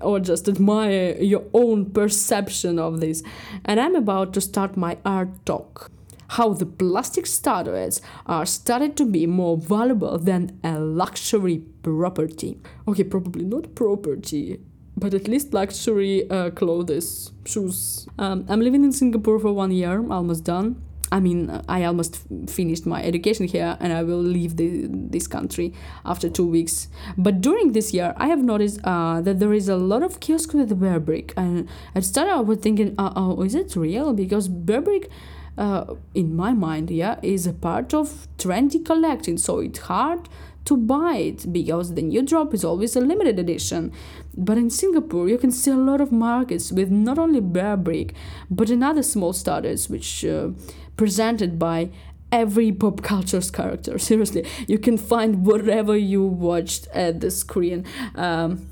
or 0.00 0.20
just 0.20 0.48
admire 0.48 1.16
your 1.20 1.44
own 1.54 1.90
perception 1.90 2.78
of 2.78 3.00
this. 3.00 3.22
And 3.64 3.80
I'm 3.80 3.94
about 3.94 4.32
to 4.34 4.40
start 4.40 4.76
my 4.76 4.98
art 5.04 5.46
talk. 5.46 5.90
How 6.28 6.52
the 6.52 6.66
plastic 6.66 7.26
statuettes 7.26 8.00
are 8.26 8.44
started 8.44 8.96
to 8.96 9.06
be 9.06 9.26
more 9.26 9.56
valuable 9.56 10.18
than 10.18 10.58
a 10.64 10.78
luxury 10.78 11.62
property. 11.82 12.58
Okay, 12.88 13.04
probably 13.04 13.44
not 13.44 13.74
property, 13.74 14.60
but 14.96 15.14
at 15.14 15.28
least 15.28 15.54
luxury 15.54 16.28
uh, 16.30 16.50
clothes, 16.50 17.30
shoes. 17.44 18.08
Um, 18.18 18.44
I'm 18.48 18.60
living 18.60 18.84
in 18.84 18.92
Singapore 18.92 19.38
for 19.38 19.52
one 19.52 19.70
year, 19.70 20.04
almost 20.10 20.44
done 20.44 20.82
I 21.14 21.20
mean, 21.20 21.62
I 21.68 21.84
almost 21.84 22.22
finished 22.48 22.86
my 22.86 23.00
education 23.00 23.46
here 23.46 23.76
and 23.78 23.92
I 23.92 24.02
will 24.02 24.18
leave 24.18 24.56
the, 24.56 24.88
this 24.90 25.28
country 25.28 25.72
after 26.04 26.28
two 26.28 26.44
weeks. 26.44 26.88
But 27.16 27.40
during 27.40 27.70
this 27.70 27.94
year, 27.94 28.14
I 28.16 28.26
have 28.26 28.42
noticed 28.42 28.80
uh, 28.82 29.20
that 29.20 29.38
there 29.38 29.52
is 29.52 29.68
a 29.68 29.76
lot 29.76 30.02
of 30.02 30.18
kiosks 30.18 30.54
with 30.54 30.76
Bearbrick. 30.80 31.32
And 31.36 31.68
at 31.94 32.04
start, 32.04 32.28
I 32.28 32.40
was 32.40 32.58
thinking, 32.58 32.96
uh, 32.98 33.12
oh, 33.14 33.40
is 33.42 33.54
it 33.54 33.76
real? 33.76 34.12
Because 34.12 34.48
Bearbrick, 34.48 35.08
uh, 35.56 35.94
in 36.14 36.34
my 36.34 36.52
mind, 36.52 36.90
yeah, 36.90 37.20
is 37.22 37.46
a 37.46 37.52
part 37.52 37.94
of 37.94 38.26
trendy 38.36 38.84
collecting. 38.84 39.38
So 39.38 39.60
it's 39.60 39.78
hard 39.78 40.28
to 40.64 40.76
buy 40.76 41.16
it 41.16 41.52
because 41.52 41.94
the 41.94 42.02
new 42.02 42.22
drop 42.22 42.54
is 42.54 42.64
always 42.64 42.96
a 42.96 43.00
limited 43.00 43.38
edition. 43.38 43.92
But 44.36 44.58
in 44.58 44.70
Singapore, 44.70 45.28
you 45.28 45.38
can 45.38 45.52
see 45.52 45.70
a 45.70 45.76
lot 45.76 46.00
of 46.00 46.10
markets 46.10 46.72
with 46.72 46.90
not 46.90 47.18
only 47.18 47.40
Bearbrick, 47.40 48.14
but 48.50 48.70
another 48.70 49.02
small 49.02 49.32
starters, 49.32 49.88
which 49.88 50.24
uh, 50.24 50.48
presented 50.96 51.58
by 51.58 51.90
every 52.30 52.72
pop 52.72 53.02
culture's 53.02 53.50
character. 53.50 53.98
Seriously, 54.10 54.46
you 54.66 54.78
can 54.78 54.98
find 54.98 55.46
whatever 55.46 55.96
you 55.96 56.24
watched 56.24 56.88
at 56.92 57.20
the 57.20 57.30
screen. 57.30 57.84
Um, 58.14 58.68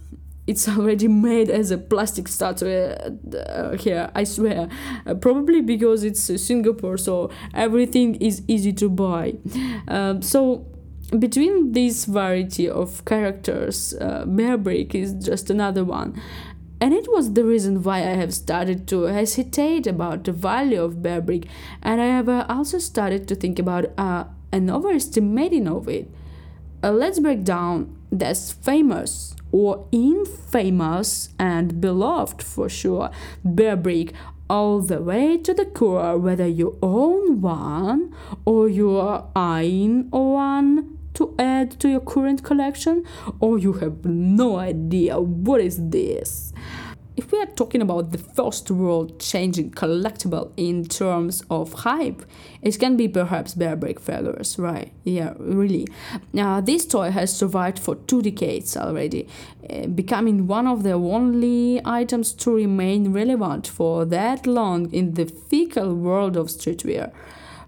it's 0.46 0.68
already 0.68 1.06
made 1.06 1.48
as 1.48 1.70
a 1.70 1.78
plastic 1.78 2.26
statue 2.26 2.68
uh, 2.68 3.76
here, 3.76 4.10
I 4.14 4.24
swear. 4.24 4.68
Uh, 5.06 5.14
probably 5.14 5.60
because 5.60 6.02
it's 6.02 6.28
uh, 6.28 6.36
Singapore, 6.36 6.98
so 6.98 7.30
everything 7.54 8.16
is 8.16 8.42
easy 8.48 8.72
to 8.72 8.88
buy. 8.88 9.34
Um, 9.86 10.20
so 10.20 10.66
between 11.18 11.72
this 11.72 12.06
variety 12.06 12.68
of 12.68 13.04
characters, 13.04 13.94
uh, 14.00 14.24
Bearbrick 14.26 14.94
is 14.94 15.12
just 15.12 15.50
another 15.50 15.84
one. 15.84 16.20
And 16.82 16.92
it 16.92 17.06
was 17.12 17.34
the 17.34 17.44
reason 17.44 17.80
why 17.84 17.98
I 17.98 18.16
have 18.18 18.34
started 18.34 18.88
to 18.88 19.02
hesitate 19.02 19.86
about 19.86 20.24
the 20.24 20.32
value 20.32 20.82
of 20.82 20.96
Bearbrick, 20.96 21.46
and 21.80 22.00
I 22.00 22.06
have 22.06 22.28
uh, 22.28 22.44
also 22.48 22.80
started 22.80 23.28
to 23.28 23.36
think 23.36 23.60
about 23.60 23.96
uh, 23.96 24.24
an 24.50 24.68
overestimating 24.68 25.68
of 25.68 25.88
it. 25.88 26.10
Uh, 26.82 26.90
let's 26.90 27.20
break 27.20 27.44
down 27.44 27.96
this 28.10 28.50
famous 28.50 29.36
or 29.52 29.86
infamous 29.92 31.28
and 31.38 31.80
beloved 31.80 32.42
for 32.42 32.68
sure 32.68 33.10
Bearbrick 33.46 34.12
all 34.50 34.80
the 34.80 35.00
way 35.00 35.38
to 35.38 35.54
the 35.54 35.66
core, 35.66 36.18
whether 36.18 36.48
you 36.48 36.80
own 36.82 37.40
one 37.40 38.12
or 38.44 38.68
you 38.68 38.96
are 38.96 39.28
eyeing 39.36 40.10
one 40.10 40.98
to 41.14 41.34
add 41.38 41.78
to 41.78 41.88
your 41.88 42.00
current 42.00 42.42
collection 42.42 43.04
or 43.40 43.58
you 43.58 43.74
have 43.74 44.04
no 44.04 44.56
idea 44.56 45.20
what 45.20 45.60
is 45.60 45.90
this 45.90 46.51
if 47.16 47.30
we 47.30 47.38
are 47.40 47.46
talking 47.46 47.82
about 47.82 48.12
the 48.12 48.18
first 48.18 48.70
world 48.70 49.20
changing 49.20 49.70
collectible 49.72 50.52
in 50.56 50.84
terms 50.86 51.42
of 51.50 51.72
hype, 51.72 52.22
it 52.62 52.78
can 52.78 52.96
be 52.96 53.08
perhaps 53.08 53.54
Bearbrick 53.54 54.00
figures, 54.00 54.58
right? 54.58 54.92
Yeah, 55.04 55.34
really. 55.38 55.88
Uh, 56.36 56.60
this 56.60 56.86
toy 56.86 57.10
has 57.10 57.36
survived 57.36 57.78
for 57.78 57.96
two 57.96 58.22
decades 58.22 58.76
already, 58.76 59.28
uh, 59.68 59.86
becoming 59.88 60.46
one 60.46 60.66
of 60.66 60.82
the 60.82 60.92
only 60.92 61.80
items 61.84 62.32
to 62.32 62.54
remain 62.54 63.12
relevant 63.12 63.66
for 63.66 64.04
that 64.06 64.46
long 64.46 64.90
in 64.92 65.14
the 65.14 65.26
fickle 65.26 65.94
world 65.94 66.36
of 66.36 66.46
streetwear. 66.46 67.12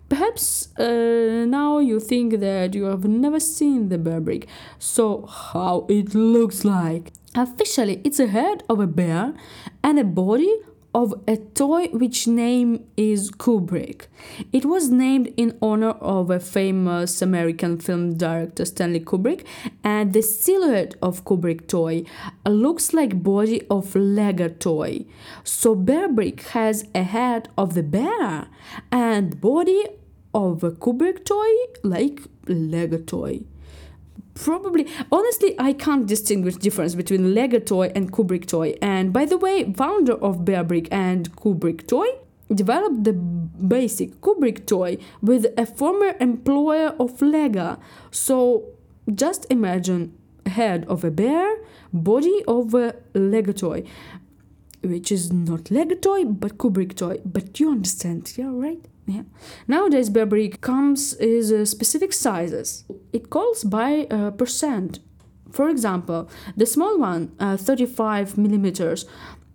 Perhaps 0.08 0.68
uh, 0.78 1.44
now 1.49 1.78
you 1.78 1.99
think 1.99 2.40
that 2.40 2.75
you 2.75 2.84
have 2.84 3.04
never 3.04 3.40
seen 3.40 3.88
the 3.88 3.99
Bearbrick, 3.99 4.46
so 4.78 5.26
how 5.26 5.87
it 5.88 6.14
looks 6.14 6.64
like. 6.64 7.12
Officially, 7.34 8.00
it's 8.04 8.20
a 8.20 8.28
head 8.28 8.62
of 8.68 8.78
a 8.80 8.87
bear 8.87 9.34
and 9.82 9.99
a 9.99 10.04
body 10.04 10.54
of 10.95 11.13
a 11.27 11.37
toy 11.37 11.89
which 11.89 12.29
name 12.29 12.85
is 12.97 13.31
Kubrick. 13.31 14.07
It 14.53 14.65
was 14.65 14.91
named 14.91 15.33
in 15.37 15.59
honor 15.61 15.91
of 15.91 16.31
a 16.31 16.39
famous 16.39 17.21
American 17.21 17.79
film 17.79 18.15
director 18.15 18.65
Stanley 18.65 19.01
Kubrick 19.01 19.45
and 19.83 20.13
the 20.13 20.23
silhouette 20.23 20.95
of 21.03 21.25
Kubrick 21.25 21.67
toy 21.67 22.05
looks 22.47 22.95
like 22.95 23.23
body 23.23 23.67
of 23.69 23.97
Lego 23.97 24.49
toy. 24.49 25.05
So 25.43 25.75
Bearbrick 25.75 26.43
has 26.49 26.85
a 26.95 27.03
head 27.03 27.49
of 27.59 27.75
the 27.75 27.83
bear 27.83 28.49
and 28.93 29.41
body 29.41 29.85
of 30.33 30.63
a 30.63 30.71
Kubrick 30.71 31.25
toy 31.25 31.49
like 31.83 32.23
Lego 32.47 32.99
toy. 32.99 33.41
Probably 34.35 34.87
honestly 35.12 35.55
i 35.59 35.73
can't 35.73 36.07
distinguish 36.07 36.57
difference 36.57 36.95
between 36.95 37.35
lego 37.35 37.59
toy 37.59 37.91
and 37.95 38.12
kubrick 38.12 38.47
toy. 38.47 38.75
And 38.83 39.12
by 39.12 39.25
the 39.25 39.38
way 39.38 39.73
founder 39.73 40.14
of 40.14 40.38
bearbrick 40.38 40.88
and 40.91 41.35
kubrick 41.37 41.87
toy 41.87 42.07
developed 42.53 43.05
the 43.05 43.12
basic 43.12 44.21
kubrick 44.21 44.67
toy 44.67 44.99
with 45.23 45.47
a 45.57 45.67
former 45.67 46.14
employer 46.21 46.95
of 46.99 47.21
lego. 47.23 47.79
So 48.11 48.64
just 49.14 49.47
imagine 49.50 50.17
head 50.47 50.85
of 50.87 51.05
a 51.05 51.11
bear 51.11 51.57
body 51.93 52.43
of 52.47 52.75
a 52.75 52.95
lego 53.14 53.53
toy 53.53 53.85
which 54.83 55.11
is 55.11 55.33
not 55.33 55.71
lego 55.71 55.95
toy 55.95 56.25
but 56.25 56.59
kubrick 56.59 56.97
toy. 56.97 57.21
But 57.25 57.61
you 57.61 57.71
understand 57.71 58.33
yeah 58.37 58.50
right 58.50 58.85
yeah. 59.06 59.23
Nowadays, 59.68 60.11
Bearbrick 60.11 60.61
comes 60.61 61.14
in 61.14 61.61
uh, 61.61 61.64
specific 61.64 62.12
sizes. 62.12 62.84
It 63.12 63.30
calls 63.30 63.64
by 63.64 64.06
uh, 64.11 64.30
percent. 64.30 65.00
For 65.50 65.68
example, 65.68 66.28
the 66.56 66.66
small 66.66 66.99
one, 66.99 67.32
uh, 67.38 67.56
35 67.56 68.37
millimeters, 68.38 69.06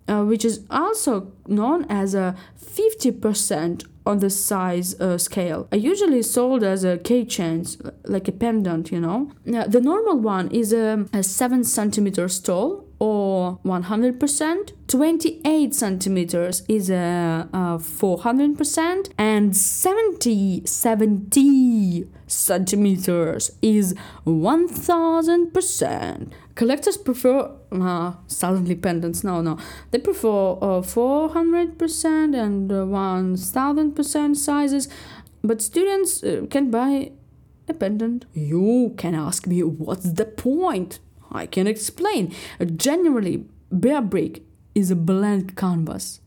uh, 0.08 0.24
which 0.24 0.44
is 0.44 0.64
also 0.70 1.32
known 1.46 1.84
as 1.90 2.14
a 2.14 2.36
50% 2.58 3.84
on 4.06 4.18
the 4.18 4.30
size 4.30 4.98
uh, 5.00 5.18
scale, 5.18 5.68
are 5.72 5.78
usually 5.78 6.22
sold 6.22 6.62
as 6.62 6.84
a 6.84 6.96
keychains, 6.98 7.76
like 8.04 8.28
a 8.28 8.32
pendant, 8.32 8.90
you 8.90 9.00
know. 9.00 9.30
Now, 9.44 9.66
the 9.66 9.80
normal 9.80 10.18
one 10.18 10.48
is 10.50 10.72
a 10.72 11.06
7 11.22 11.64
centimeters 11.64 12.40
tall 12.40 12.89
or 13.00 13.58
100%. 13.64 14.72
28 14.86 15.74
centimeters 15.74 16.62
is 16.68 16.88
a, 16.90 17.48
a 17.52 17.78
400% 17.78 19.10
and 19.18 19.56
70 19.56 20.66
70 20.66 22.06
centimeters 22.26 23.52
is 23.62 23.94
1000%. 24.26 26.32
Collectors 26.54 26.98
prefer 26.98 27.50
uh, 27.72 28.12
suddenly 28.26 28.76
pendants. 28.76 29.24
No, 29.24 29.40
no, 29.40 29.56
they 29.90 29.98
prefer 29.98 30.58
uh, 30.60 30.82
400% 30.82 32.36
and 32.36 32.70
uh, 32.70 32.84
1000% 32.84 34.36
sizes, 34.36 34.88
but 35.42 35.62
students 35.62 36.22
uh, 36.22 36.44
can 36.50 36.70
buy 36.70 37.12
a 37.66 37.74
pendant. 37.74 38.26
You 38.34 38.94
can 38.98 39.14
ask 39.14 39.46
me 39.46 39.62
what's 39.62 40.12
the 40.12 40.26
point? 40.26 40.98
I 41.30 41.46
can 41.46 41.66
explain. 41.66 42.34
Generally, 42.76 43.44
Bearbrick 43.72 44.42
is 44.74 44.90
a 44.90 44.96
blank 44.96 45.56
canvas. 45.56 46.20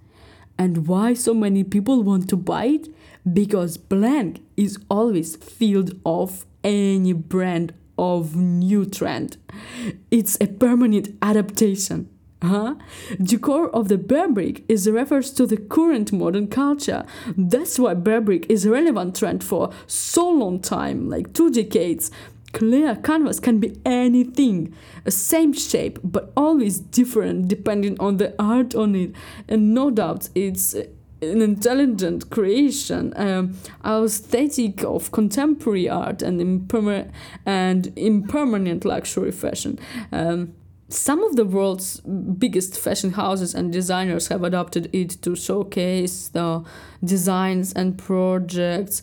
And 0.57 0.87
why 0.87 1.13
so 1.13 1.33
many 1.33 1.63
people 1.63 2.03
want 2.03 2.29
to 2.29 2.37
buy 2.37 2.65
it? 2.65 2.87
Because 3.31 3.77
blank 3.77 4.41
is 4.55 4.77
always 4.89 5.35
filled 5.35 5.99
of 6.05 6.45
any 6.63 7.13
brand 7.13 7.73
of 7.97 8.35
new 8.35 8.85
trend. 8.85 9.37
It's 10.11 10.37
a 10.39 10.47
permanent 10.47 11.09
adaptation. 11.21 12.09
Huh? 12.41 12.75
Decor 13.21 13.69
of 13.69 13.87
the 13.87 13.97
Bearbrick 13.97 14.65
is 14.67 14.89
refers 14.89 15.31
to 15.31 15.45
the 15.45 15.55
current 15.55 16.11
modern 16.11 16.47
culture. 16.47 17.05
That's 17.37 17.79
why 17.79 17.95
Bearbrick 17.95 18.45
is 18.49 18.65
a 18.65 18.69
relevant 18.71 19.15
trend 19.15 19.45
for 19.45 19.71
so 19.87 20.29
long 20.29 20.59
time, 20.59 21.09
like 21.09 21.33
two 21.33 21.49
decades. 21.49 22.11
Clear 22.53 22.95
canvas 22.95 23.39
can 23.39 23.59
be 23.59 23.75
anything, 23.85 24.73
a 25.05 25.11
same 25.11 25.53
shape, 25.53 25.99
but 26.03 26.31
always 26.37 26.79
different 26.79 27.47
depending 27.47 27.99
on 27.99 28.17
the 28.17 28.33
art 28.39 28.75
on 28.75 28.95
it. 28.95 29.11
And 29.47 29.73
no 29.73 29.89
doubt 29.89 30.29
it's 30.35 30.73
an 30.73 31.41
intelligent 31.41 32.29
creation, 32.29 33.13
um, 33.15 33.57
aesthetic 33.83 34.83
of 34.83 35.11
contemporary 35.11 35.89
art 35.89 36.21
and, 36.21 36.39
imperma- 36.39 37.11
and 37.45 37.91
impermanent 37.95 38.85
luxury 38.85 39.31
fashion. 39.31 39.79
Um, 40.11 40.53
some 40.89 41.23
of 41.23 41.35
the 41.35 41.45
world's 41.45 42.01
biggest 42.01 42.77
fashion 42.77 43.13
houses 43.13 43.55
and 43.55 43.73
designers 43.73 44.27
have 44.27 44.43
adopted 44.43 44.89
it 44.93 45.09
to 45.23 45.35
showcase 45.35 46.27
the 46.27 46.63
designs 47.03 47.73
and 47.73 47.97
projects 47.97 49.01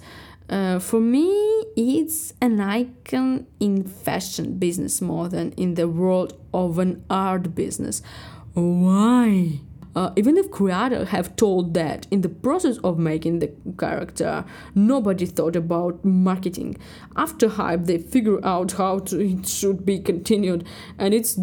uh, 0.51 0.79
for 0.81 1.01
me, 1.01 1.31
it's 1.77 2.35
an 2.41 2.61
icon 2.61 3.47
in 3.61 3.85
fashion 3.85 4.59
business 4.59 5.01
more 5.01 5.29
than 5.29 5.53
in 5.53 5.75
the 5.75 5.89
world 5.89 6.39
of 6.53 6.79
an 6.79 7.05
art 7.09 7.55
business. 7.55 8.03
Why? 8.55 9.61
Uh, 9.95 10.13
even 10.17 10.37
if 10.37 10.51
creators 10.51 11.09
have 11.09 11.35
told 11.37 11.75
that 11.75 12.07
in 12.11 12.21
the 12.21 12.29
process 12.29 12.79
of 12.79 12.99
making 12.99 13.39
the 13.39 13.53
character, 13.79 14.45
nobody 14.75 15.27
thought 15.27 15.57
about 15.57 16.05
marketing. 16.05 16.77
After 17.17 17.49
hype, 17.49 17.85
they 17.85 17.99
figure 17.99 18.45
out 18.45 18.73
how 18.73 19.01
to, 19.01 19.21
it 19.21 19.49
should 19.49 19.87
be 19.87 19.99
continued, 19.99 20.65
and 20.99 21.15
it's 21.15 21.39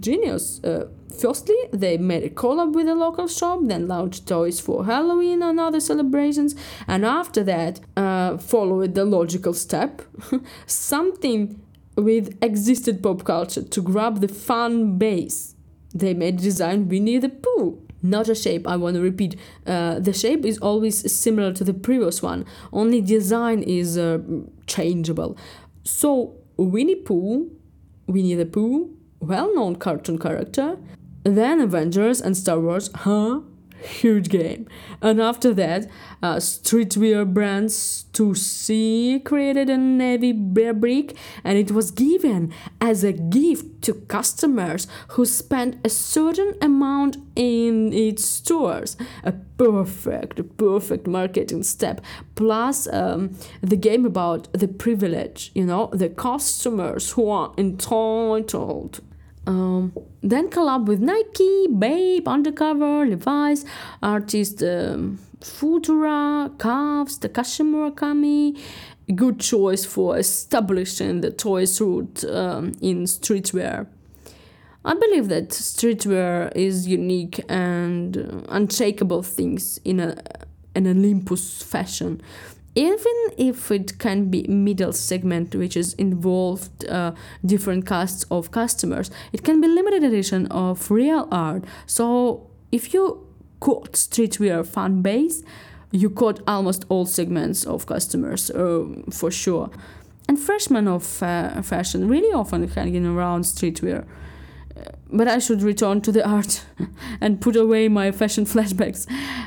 genius. 0.00 0.62
Uh, 0.64 0.88
Firstly, 1.18 1.56
they 1.72 1.96
made 1.96 2.24
a 2.24 2.30
collab 2.30 2.72
with 2.74 2.88
a 2.88 2.94
local 2.94 3.28
shop, 3.28 3.60
then 3.62 3.86
launched 3.86 4.26
toys 4.26 4.60
for 4.60 4.84
Halloween 4.84 5.42
and 5.42 5.60
other 5.60 5.80
celebrations, 5.80 6.54
and 6.88 7.04
after 7.04 7.44
that, 7.44 7.80
uh, 7.96 8.36
followed 8.38 8.94
the 8.94 9.04
logical 9.04 9.54
step 9.54 10.02
something 10.66 11.60
with 11.96 12.36
existed 12.42 13.02
pop 13.02 13.24
culture 13.24 13.62
to 13.62 13.80
grab 13.80 14.20
the 14.20 14.28
fan 14.28 14.98
base. 14.98 15.54
They 15.94 16.14
made 16.14 16.38
design 16.38 16.88
Winnie 16.88 17.18
the 17.18 17.28
Pooh. 17.28 17.80
Not 18.02 18.28
a 18.28 18.34
shape, 18.34 18.66
I 18.66 18.76
want 18.76 18.96
to 18.96 19.00
repeat. 19.00 19.36
Uh, 19.66 19.98
the 19.98 20.12
shape 20.12 20.44
is 20.44 20.58
always 20.58 21.10
similar 21.10 21.52
to 21.54 21.64
the 21.64 21.72
previous 21.72 22.22
one, 22.22 22.44
only 22.72 23.00
design 23.00 23.62
is 23.62 23.96
uh, 23.96 24.18
changeable. 24.66 25.38
So, 25.84 26.34
Winnie 26.56 26.96
Pooh, 26.96 27.50
Winnie 28.06 28.34
the 28.34 28.46
Pooh, 28.46 28.94
well 29.20 29.54
known 29.54 29.76
cartoon 29.76 30.18
character, 30.18 30.76
then 31.24 31.60
Avengers 31.60 32.20
and 32.20 32.36
Star 32.36 32.60
Wars, 32.60 32.90
huh? 32.94 33.40
Huge 33.84 34.30
game. 34.30 34.66
And 35.02 35.20
after 35.20 35.52
that, 35.54 35.90
uh, 36.22 36.36
streetwear 36.36 37.30
brands 37.30 38.06
2C 38.14 39.22
created 39.24 39.68
a 39.68 39.76
navy 39.76 40.32
Bearbrick 40.32 41.14
and 41.42 41.58
it 41.58 41.70
was 41.70 41.90
given 41.90 42.52
as 42.80 43.04
a 43.04 43.12
gift 43.12 43.82
to 43.82 43.94
customers 43.94 44.86
who 45.08 45.26
spent 45.26 45.76
a 45.84 45.90
certain 45.90 46.54
amount 46.62 47.18
in 47.36 47.92
its 47.92 48.24
stores. 48.24 48.96
A 49.22 49.32
perfect, 49.32 50.56
perfect 50.56 51.06
marketing 51.06 51.62
step. 51.62 52.00
Plus, 52.36 52.88
um, 52.90 53.36
the 53.60 53.76
game 53.76 54.06
about 54.06 54.50
the 54.54 54.68
privilege, 54.68 55.50
you 55.54 55.66
know, 55.66 55.90
the 55.92 56.08
customers 56.08 57.12
who 57.12 57.28
are 57.28 57.52
entitled 57.58 59.00
um, 59.46 59.92
then 60.22 60.48
collab 60.48 60.86
with 60.86 61.00
Nike, 61.00 61.66
BAPE, 61.68 62.26
Undercover, 62.26 63.06
Levi's, 63.06 63.64
artist 64.02 64.62
um, 64.62 65.18
Futura, 65.40 66.58
Calves, 66.58 67.18
Takashi 67.18 67.62
Murakami. 67.62 68.58
Good 69.14 69.38
choice 69.38 69.84
for 69.84 70.16
establishing 70.16 71.20
the 71.20 71.30
toys 71.30 71.78
route 71.80 72.24
um, 72.24 72.72
in 72.80 73.04
streetwear. 73.04 73.86
I 74.86 74.94
believe 74.94 75.28
that 75.28 75.50
streetwear 75.50 76.54
is 76.56 76.86
unique 76.86 77.40
and 77.48 78.16
uh, 78.16 78.40
unshakable 78.48 79.22
things 79.22 79.78
in 79.84 80.00
a 80.00 80.16
an 80.74 80.86
Olympus 80.86 81.62
fashion 81.62 82.20
even 82.74 83.14
if 83.38 83.70
it 83.70 83.98
can 83.98 84.30
be 84.30 84.46
middle 84.48 84.92
segment 84.92 85.54
which 85.54 85.76
is 85.76 85.94
involved 85.94 86.84
uh, 86.88 87.12
different 87.44 87.86
casts 87.86 88.24
of 88.30 88.50
customers 88.50 89.10
it 89.32 89.44
can 89.44 89.60
be 89.60 89.68
limited 89.68 90.02
edition 90.02 90.46
of 90.48 90.90
real 90.90 91.28
art. 91.30 91.64
So 91.86 92.50
if 92.72 92.92
you 92.92 93.26
quote 93.60 93.92
streetwear 93.92 94.66
fan 94.66 95.02
base 95.02 95.42
you 95.94 96.10
quote 96.10 96.40
almost 96.46 96.84
all 96.88 97.06
segments 97.06 97.64
of 97.64 97.86
customers 97.86 98.50
uh, 98.50 98.84
for 99.10 99.30
sure. 99.30 99.70
And 100.28 100.38
freshmen 100.38 100.88
of 100.88 101.22
uh, 101.22 101.62
fashion 101.62 102.08
really 102.08 102.32
often 102.32 102.66
hanging 102.66 103.06
around 103.06 103.44
streetwear. 103.44 104.04
Uh, 104.76 104.90
but 105.12 105.28
I 105.28 105.38
should 105.38 105.62
return 105.62 106.00
to 106.00 106.10
the 106.10 106.26
art 106.28 106.64
and 107.20 107.40
put 107.40 107.54
away 107.54 107.88
my 107.88 108.10
fashion 108.10 108.44
flashbacks. 108.44 109.06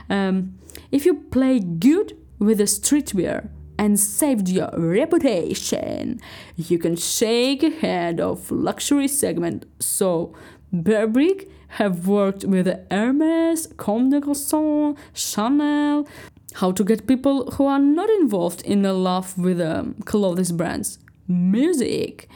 Um, 0.10 0.58
if 0.90 1.06
you 1.06 1.16
play 1.16 1.60
good 1.60 2.16
with 2.40 2.58
the 2.58 2.66
streetwear 2.66 3.50
and 3.78 4.00
saved 4.00 4.50
your 4.50 4.70
reputation. 4.74 6.20
You 6.56 6.80
can 6.80 6.96
shake 6.96 7.64
a 7.64 8.20
of 8.20 8.52
luxury 8.52 9.08
segment. 9.08 9.66
So 9.80 10.34
Bearbrick 10.74 11.50
have 11.70 12.08
worked 12.08 12.44
with 12.44 12.68
Hermes, 12.92 13.68
Comme 13.78 14.10
des 14.10 14.22
Garçons, 14.22 14.98
Chanel. 15.14 16.08
How 16.56 16.72
to 16.72 16.84
get 16.84 17.08
people 17.08 17.52
who 17.52 17.68
are 17.68 17.80
not 17.80 18.10
involved 18.10 18.62
in 18.64 18.86
a 18.86 18.94
love 18.94 19.38
with 19.38 19.62
um, 19.62 19.96
clothes 20.06 20.52
brands. 20.52 20.98
Music. 21.28 22.28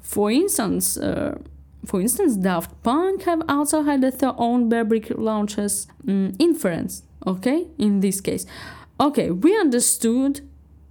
For 0.00 0.30
instance, 0.30 0.96
uh, 0.96 1.38
for 1.84 2.00
instance, 2.00 2.36
Daft 2.36 2.82
Punk 2.82 3.22
have 3.22 3.42
also 3.48 3.82
had 3.82 4.00
their 4.02 4.32
own 4.36 4.70
Bearbrick 4.70 5.16
launches. 5.18 5.86
Mm, 6.06 6.36
inference, 6.38 7.02
okay, 7.26 7.66
in 7.78 8.00
this 8.00 8.20
case. 8.20 8.46
Okay, 9.00 9.30
we 9.30 9.56
understood 9.56 10.40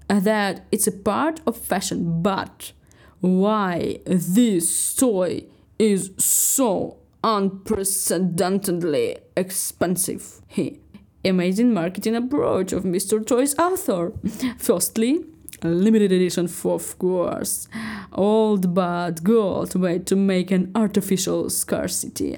that 0.08 0.66
it's 0.72 0.88
a 0.88 0.92
part 0.92 1.42
of 1.46 1.58
fashion, 1.58 2.22
but 2.22 2.72
why 3.20 4.00
this 4.06 4.96
toy 4.96 5.44
is 5.78 6.12
so 6.18 6.98
unprecedentedly 7.24 9.18
expensive. 9.36 10.42
He 10.48 10.80
amazing 11.26 11.74
marketing 11.74 12.16
approach 12.16 12.72
of 12.72 12.84
Mr. 12.84 13.26
Toys 13.26 13.58
author. 13.60 14.14
Firstly, 14.58 15.26
limited 15.64 16.12
edition 16.12 16.50
of 16.64 16.98
course. 16.98 17.68
Old 18.14 18.74
but 18.74 19.24
gold 19.24 19.76
way 19.76 20.00
to 20.00 20.16
make 20.16 20.52
an 20.52 20.72
artificial 20.76 21.50
scarcity. 21.50 22.38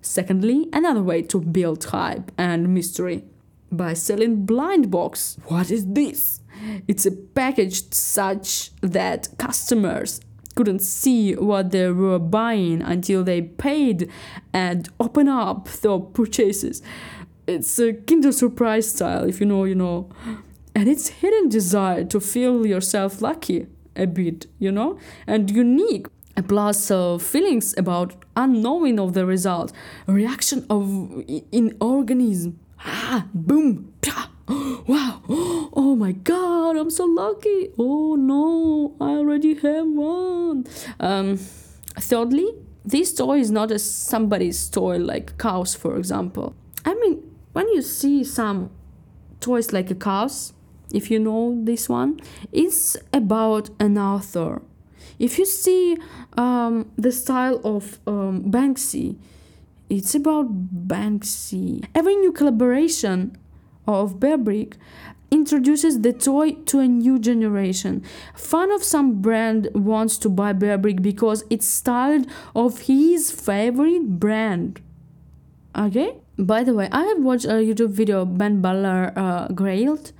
Secondly, 0.00 0.68
another 0.72 1.02
way 1.02 1.22
to 1.22 1.40
build 1.40 1.84
hype 1.84 2.32
and 2.38 2.72
mystery 2.72 3.24
by 3.72 3.94
selling 3.94 4.44
blind 4.46 4.90
box. 4.90 5.38
What 5.46 5.70
is 5.70 5.86
this? 5.86 6.40
It's 6.86 7.06
a 7.06 7.10
packaged 7.10 7.94
such 7.94 8.70
that 8.82 9.28
customers 9.38 10.20
couldn't 10.54 10.82
see 10.82 11.34
what 11.34 11.70
they 11.70 11.90
were 11.90 12.18
buying 12.18 12.82
until 12.82 13.24
they 13.24 13.42
paid 13.42 14.10
and 14.52 14.88
open 15.00 15.28
up 15.28 15.68
their 15.68 15.98
purchases. 15.98 16.82
It's 17.46 17.78
a 17.78 17.94
Kinder 17.94 18.32
Surprise 18.32 18.92
style, 18.92 19.24
if 19.28 19.40
you 19.40 19.46
know, 19.46 19.64
you 19.64 19.74
know. 19.74 20.10
And 20.74 20.88
it's 20.88 21.08
hidden 21.08 21.48
desire 21.48 22.04
to 22.04 22.20
feel 22.20 22.66
yourself 22.66 23.20
lucky 23.20 23.66
a 23.96 24.06
bit, 24.06 24.46
you 24.58 24.72
know, 24.72 24.98
and 25.26 25.50
unique. 25.50 26.06
Plus, 26.48 26.90
uh, 26.90 27.18
feelings 27.18 27.74
about 27.76 28.14
unknowing 28.36 28.98
of 28.98 29.12
the 29.12 29.26
result, 29.26 29.70
reaction 30.06 30.64
of 30.70 31.22
in 31.52 31.76
organism. 31.78 32.58
Ah, 32.84 33.26
boom, 33.32 33.92
pah, 34.00 34.28
wow, 34.86 35.22
oh 35.28 35.94
my 35.96 36.12
god, 36.12 36.76
I'm 36.76 36.90
so 36.90 37.04
lucky. 37.04 37.70
Oh 37.78 38.16
no, 38.16 38.94
I 39.00 39.10
already 39.10 39.54
have 39.54 39.86
one. 39.86 40.66
Um, 40.98 41.36
thirdly, 41.98 42.48
this 42.84 43.14
toy 43.14 43.38
is 43.38 43.50
not 43.50 43.70
a 43.70 43.78
somebody's 43.78 44.68
toy 44.68 44.98
like 44.98 45.38
KAWS, 45.38 45.74
for 45.74 45.96
example. 45.96 46.54
I 46.84 46.94
mean, 46.94 47.22
when 47.52 47.68
you 47.68 47.82
see 47.82 48.24
some 48.24 48.70
toys 49.40 49.72
like 49.72 49.90
a 49.90 49.94
KAWS, 49.94 50.52
if 50.92 51.10
you 51.10 51.18
know 51.18 51.58
this 51.64 51.88
one, 51.88 52.20
it's 52.50 52.96
about 53.12 53.70
an 53.78 53.96
author. 53.98 54.62
If 55.18 55.38
you 55.38 55.46
see 55.46 55.96
um, 56.36 56.90
the 56.96 57.12
style 57.12 57.60
of 57.64 58.00
um, 58.06 58.50
Banksy, 58.50 59.16
it's 59.92 60.14
about 60.14 60.48
Banksy. 60.88 61.84
Every 61.94 62.16
new 62.16 62.32
collaboration 62.32 63.36
of 63.86 64.14
Bearbrick 64.14 64.76
introduces 65.30 66.00
the 66.00 66.14
toy 66.14 66.52
to 66.72 66.80
a 66.80 66.88
new 66.88 67.18
generation. 67.18 68.02
Fan 68.34 68.70
of 68.70 68.82
some 68.82 69.20
brand 69.20 69.68
wants 69.74 70.16
to 70.18 70.30
buy 70.30 70.54
Bearbrick 70.54 71.02
because 71.02 71.44
it's 71.50 71.68
styled 71.68 72.26
of 72.56 72.88
his 72.88 73.30
favorite 73.30 74.18
brand. 74.18 74.80
Okay? 75.76 76.16
By 76.38 76.64
the 76.64 76.72
way, 76.72 76.88
I 76.90 77.04
have 77.04 77.18
watched 77.18 77.44
a 77.44 77.60
YouTube 77.60 77.90
video 77.90 78.24
Ben 78.24 78.62
Baller 78.62 79.12
uh, 79.14 79.48
Grailed, 79.48 80.12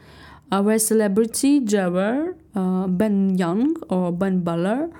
uh, 0.50 0.62
where 0.62 0.78
celebrity 0.78 1.60
Jabber 1.60 2.36
uh, 2.54 2.88
Ben 2.88 3.38
Young 3.38 3.76
or 3.88 4.12
Ben 4.12 4.42
Baller 4.42 4.92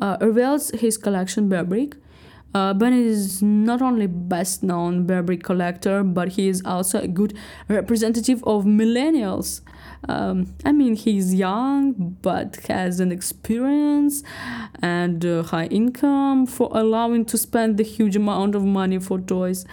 uh, 0.00 0.16
reveals 0.22 0.70
his 0.70 0.96
collection 0.96 1.50
Bearbrick. 1.50 2.00
Uh, 2.54 2.72
ben 2.72 2.92
is 2.92 3.42
not 3.42 3.82
only 3.82 4.06
best 4.06 4.62
known 4.62 5.06
Bearbrick 5.06 5.42
collector, 5.42 6.04
but 6.04 6.28
he 6.28 6.48
is 6.48 6.62
also 6.64 7.00
a 7.00 7.08
good 7.08 7.36
representative 7.68 8.44
of 8.44 8.64
millennials. 8.64 9.60
Um, 10.08 10.54
I 10.64 10.70
mean, 10.70 10.94
he's 10.94 11.34
young 11.34 12.16
but 12.22 12.56
has 12.68 13.00
an 13.00 13.10
experience 13.10 14.22
and 14.80 15.24
uh, 15.24 15.42
high 15.42 15.66
income 15.66 16.46
for 16.46 16.68
allowing 16.72 17.24
to 17.26 17.38
spend 17.38 17.76
the 17.76 17.82
huge 17.82 18.14
amount 18.14 18.54
of 18.54 18.62
money 18.64 19.00
for 19.00 19.18
toys. 19.18 19.66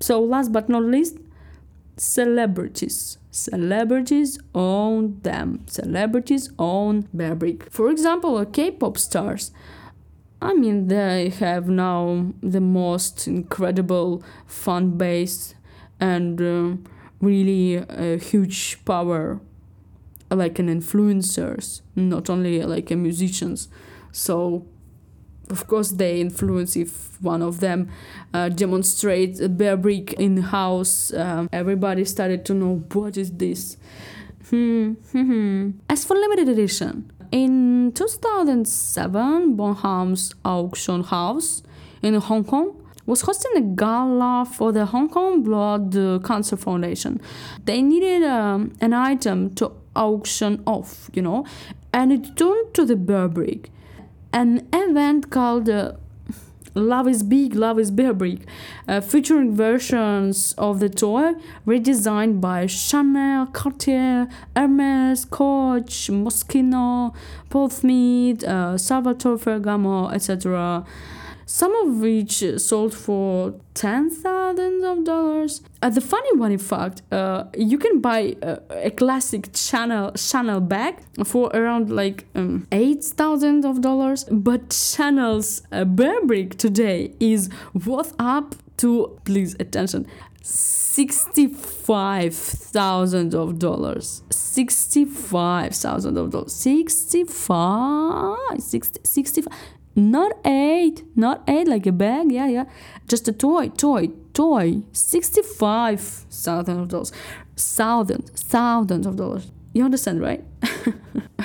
So, 0.00 0.20
last 0.20 0.52
but 0.52 0.70
not 0.70 0.84
least, 0.84 1.18
celebrities. 1.98 3.18
Celebrities 3.30 4.38
own 4.54 5.20
them. 5.20 5.64
Celebrities 5.66 6.50
own 6.58 7.04
Bearbrick. 7.14 7.70
For 7.70 7.90
example, 7.90 8.44
K-pop 8.46 8.96
stars. 8.98 9.52
I 10.42 10.54
mean, 10.54 10.88
they 10.88 11.28
have 11.38 11.68
now 11.68 12.32
the 12.42 12.60
most 12.60 13.28
incredible 13.28 14.24
fan 14.44 14.98
base 14.98 15.54
and 16.00 16.42
uh, 16.42 16.76
really 17.20 17.76
a 17.76 18.18
huge 18.18 18.84
power, 18.84 19.40
like 20.32 20.58
an 20.58 20.66
influencers, 20.66 21.82
not 21.94 22.28
only 22.28 22.60
like 22.64 22.90
a 22.90 22.96
musicians. 22.96 23.68
So, 24.10 24.66
of 25.48 25.68
course, 25.68 25.92
they 25.92 26.20
influence 26.20 26.74
if 26.74 27.22
one 27.22 27.40
of 27.40 27.60
them 27.60 27.88
uh, 28.34 28.48
demonstrates 28.48 29.38
a 29.38 29.48
Bearbrick 29.48 30.12
in 30.14 30.38
house. 30.38 31.14
Um, 31.14 31.48
everybody 31.52 32.04
started 32.04 32.44
to 32.46 32.54
know 32.54 32.84
what 32.92 33.16
is 33.16 33.30
this. 33.30 33.76
Hmm, 34.50 34.94
hmm, 35.12 35.22
hmm. 35.22 35.70
As 35.88 36.04
for 36.04 36.14
limited 36.16 36.48
edition, 36.48 37.12
in 37.32 37.92
2007, 37.94 39.56
Bonham's 39.56 40.34
auction 40.44 41.02
house 41.02 41.62
in 42.02 42.14
Hong 42.14 42.44
Kong 42.44 42.76
was 43.06 43.22
hosting 43.22 43.56
a 43.56 43.60
gala 43.62 44.46
for 44.46 44.70
the 44.70 44.86
Hong 44.86 45.08
Kong 45.08 45.42
Blood 45.42 45.92
Cancer 46.24 46.56
Foundation. 46.56 47.20
They 47.64 47.82
needed 47.82 48.22
um, 48.22 48.74
an 48.80 48.92
item 48.92 49.54
to 49.54 49.72
auction 49.96 50.62
off, 50.66 51.10
you 51.12 51.22
know, 51.22 51.46
and 51.92 52.12
it 52.12 52.36
turned 52.36 52.74
to 52.74 52.84
the 52.84 52.94
Bearbrick. 52.94 53.66
An 54.32 54.68
event 54.72 55.30
called 55.30 55.68
uh, 55.68 55.92
Love 56.74 57.06
is 57.08 57.22
Big, 57.22 57.54
Love 57.54 57.78
is 57.78 57.90
Bearbrick, 57.90 58.42
uh, 58.88 59.00
featuring 59.00 59.54
versions 59.54 60.54
of 60.56 60.80
the 60.80 60.88
toy 60.88 61.34
redesigned 61.66 62.40
by 62.40 62.66
Chanel, 62.66 63.46
Cartier, 63.46 64.28
Hermes, 64.56 65.24
Coach, 65.26 66.08
Moschino, 66.10 67.14
Paul 67.50 67.68
Smith, 67.68 68.42
uh, 68.44 68.78
Salvatore 68.78 69.38
Ferragamo, 69.38 70.12
etc 70.12 70.84
some 71.52 71.74
of 71.82 72.00
which 72.00 72.42
sold 72.56 72.94
for 72.94 73.52
ten 73.74 74.08
thousands 74.08 74.82
of 74.82 75.04
dollars. 75.04 75.60
Uh, 75.82 75.90
the 75.90 76.00
funny 76.00 76.34
one, 76.38 76.50
in 76.50 76.58
fact, 76.58 77.02
uh, 77.12 77.44
you 77.54 77.76
can 77.76 78.00
buy 78.00 78.34
a, 78.40 78.58
a, 78.70 78.90
classic 78.90 79.50
Chanel 79.54 80.16
Chanel 80.16 80.60
bag 80.60 81.02
for 81.26 81.50
around 81.52 81.90
like 81.90 82.24
um, 82.34 82.66
eight 82.72 83.04
thousand 83.04 83.66
of 83.66 83.82
dollars, 83.82 84.24
but 84.30 84.72
Chanel's 84.72 85.60
uh, 85.70 85.84
Bearbrick 85.84 86.56
today 86.56 87.12
is 87.20 87.50
worth 87.74 88.14
up 88.18 88.54
to 88.78 89.20
please 89.26 89.54
attention. 89.60 90.06
65,000 90.44 93.34
of 93.34 93.58
dollars 93.58 94.22
65,000 94.30 96.18
of 96.18 96.30
dollars 96.30 96.52
65 96.52 98.36
60, 98.58 99.00
65 99.04 99.48
not 99.94 100.32
eight, 100.44 101.04
not 101.16 101.42
eight 101.48 101.68
like 101.68 101.86
a 101.86 101.92
bag, 101.92 102.32
yeah, 102.32 102.46
yeah. 102.46 102.64
Just 103.08 103.28
a 103.28 103.32
toy, 103.32 103.68
toy, 103.68 104.08
toy. 104.32 104.82
Sixty-five 104.92 106.00
thousand 106.00 106.78
of 106.80 106.88
dollars, 106.88 107.12
thousands, 107.56 108.30
thousands 108.30 109.06
of 109.06 109.16
dollars. 109.16 109.50
You 109.74 109.84
understand, 109.84 110.20
right? 110.20 110.44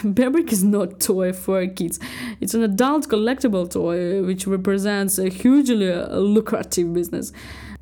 Bearbrick 0.04 0.52
is 0.52 0.64
not 0.64 1.00
toy 1.00 1.34
for 1.34 1.66
kids. 1.68 2.00
It's 2.42 2.54
an 2.54 2.62
adult 2.64 3.08
collectible 3.08 3.70
toy 3.70 4.24
which 4.24 4.46
represents 4.46 5.18
a 5.18 5.30
hugely 5.30 5.94
lucrative 5.94 6.94
business. 6.94 7.32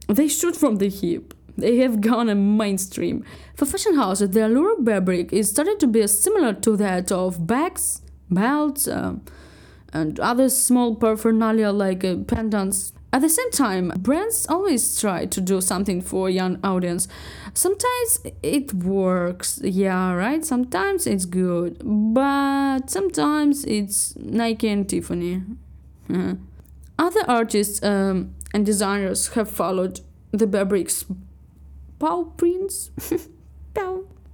They 0.08 0.28
shoot 0.28 0.56
from 0.56 0.78
the 0.78 0.90
hip. 0.90 1.34
They 1.58 1.78
have 1.78 2.02
gone 2.02 2.30
a 2.30 2.36
mainstream. 2.36 3.24
For 3.56 3.66
fashion 3.66 3.96
houses, 3.96 4.32
the 4.32 4.46
allure 4.46 4.74
of 4.74 4.80
Bearbrick 4.80 5.32
is 5.32 5.50
started 5.50 5.80
to 5.80 5.88
be 5.88 6.06
similar 6.08 6.54
to 6.54 6.78
that 6.78 7.12
of 7.12 7.48
bags, 7.48 8.02
belts, 8.30 8.88
um, 8.88 9.22
and 9.96 10.20
other 10.20 10.50
small 10.50 10.94
paraphernalia 10.94 11.72
like 11.72 12.04
uh, 12.04 12.18
pendants. 12.28 12.92
At 13.14 13.22
the 13.22 13.30
same 13.30 13.50
time, 13.52 13.94
brands 13.96 14.46
always 14.50 15.00
try 15.00 15.26
to 15.26 15.40
do 15.40 15.62
something 15.62 16.02
for 16.02 16.28
a 16.28 16.32
young 16.32 16.60
audience. 16.66 17.08
Sometimes 17.54 18.20
it 18.44 18.74
works, 18.74 19.62
yeah, 19.64 20.12
right? 20.14 20.44
Sometimes 20.44 21.08
it's 21.08 21.24
good, 21.24 21.82
but 21.82 22.90
sometimes 22.90 23.64
it's 23.64 24.18
Nike 24.18 24.68
and 24.68 24.90
Tiffany. 24.90 25.44
Uh-huh. 26.10 26.36
Other 27.00 27.24
artists 27.26 27.82
um, 27.82 28.36
and 28.54 28.66
designers 28.66 29.30
have 29.30 29.50
followed 29.50 30.02
the 30.32 30.46
Bearbrick's 30.46 31.06
paw 32.00 32.26
prints. 32.26 32.92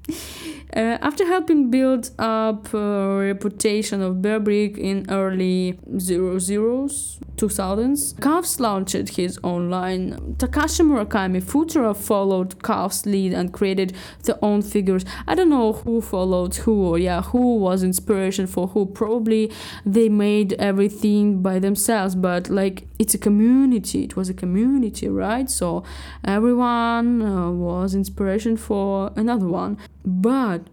Uh, 0.73 0.97
after 1.01 1.25
helping 1.27 1.69
build 1.69 2.11
up 2.17 2.73
a 2.73 3.17
reputation 3.19 4.01
of 4.01 4.15
Bearbrick 4.17 4.77
in 4.77 5.05
early 5.09 5.77
00s, 5.89 7.19
2000s, 7.35 8.13
Kavs 8.15 8.57
launched 8.57 9.17
his 9.17 9.37
own 9.43 9.69
line. 9.69 10.35
Takashi 10.37 10.85
Murakami 10.85 11.43
Futura 11.43 11.93
followed 11.93 12.57
Kavs' 12.59 13.05
lead 13.05 13.33
and 13.33 13.51
created 13.51 13.93
their 14.23 14.37
own 14.41 14.61
figures. 14.61 15.03
I 15.27 15.35
don't 15.35 15.49
know 15.49 15.73
who 15.73 15.99
followed 15.99 16.55
who 16.55 16.85
or 16.85 16.97
yeah, 16.97 17.21
who 17.21 17.57
was 17.57 17.83
inspiration 17.83 18.47
for 18.47 18.67
who. 18.67 18.85
Probably 18.85 19.51
they 19.85 20.07
made 20.07 20.53
everything 20.53 21.41
by 21.41 21.59
themselves, 21.59 22.15
but 22.15 22.49
like 22.49 22.87
it's 22.97 23.13
a 23.13 23.17
community. 23.17 24.05
It 24.05 24.15
was 24.15 24.29
a 24.29 24.33
community, 24.33 25.09
right? 25.09 25.49
So 25.49 25.83
everyone 26.23 27.21
uh, 27.21 27.51
was 27.51 27.93
inspiration 27.93 28.55
for 28.55 29.11
another 29.17 29.47
one. 29.47 29.77
But 30.05 30.67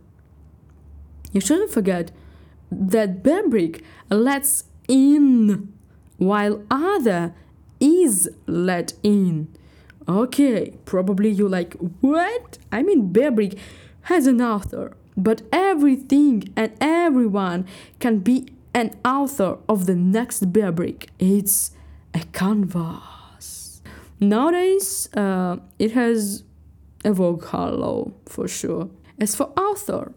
you 1.33 1.41
shouldn't 1.41 1.71
forget 1.71 2.11
that 2.71 3.23
Bearbrick 3.23 3.83
lets 4.11 4.65
in 4.89 5.73
while 6.17 6.63
other 6.71 7.35
is 7.81 8.29
let 8.47 8.95
in. 9.03 9.49
Okay, 10.09 10.75
probably 10.85 11.31
you 11.31 11.49
like 11.49 11.75
what? 12.01 12.59
I 12.73 12.83
mean 12.83 13.13
Bearbrick 13.13 13.59
has 14.03 14.27
an 14.27 14.41
author, 14.41 14.97
but 15.17 15.43
everything 15.53 16.53
and 16.57 16.73
everyone 16.81 17.67
can 18.01 18.21
be 18.21 18.49
an 18.75 18.97
author 19.05 19.59
of 19.69 19.87
the 19.87 19.95
next 19.95 20.53
Bearbrick. 20.53 21.09
It's 21.19 21.73
a 22.15 22.21
canvas. 22.33 23.83
Nowadays, 24.21 25.09
uh, 25.15 25.59
it 25.79 25.93
has 25.93 26.43
a 27.05 27.13
Vogue 27.13 27.45
Halo 27.47 28.15
for 28.27 28.49
sure. 28.49 28.89
As 29.21 29.35
for 29.35 29.47
author, 29.59 30.13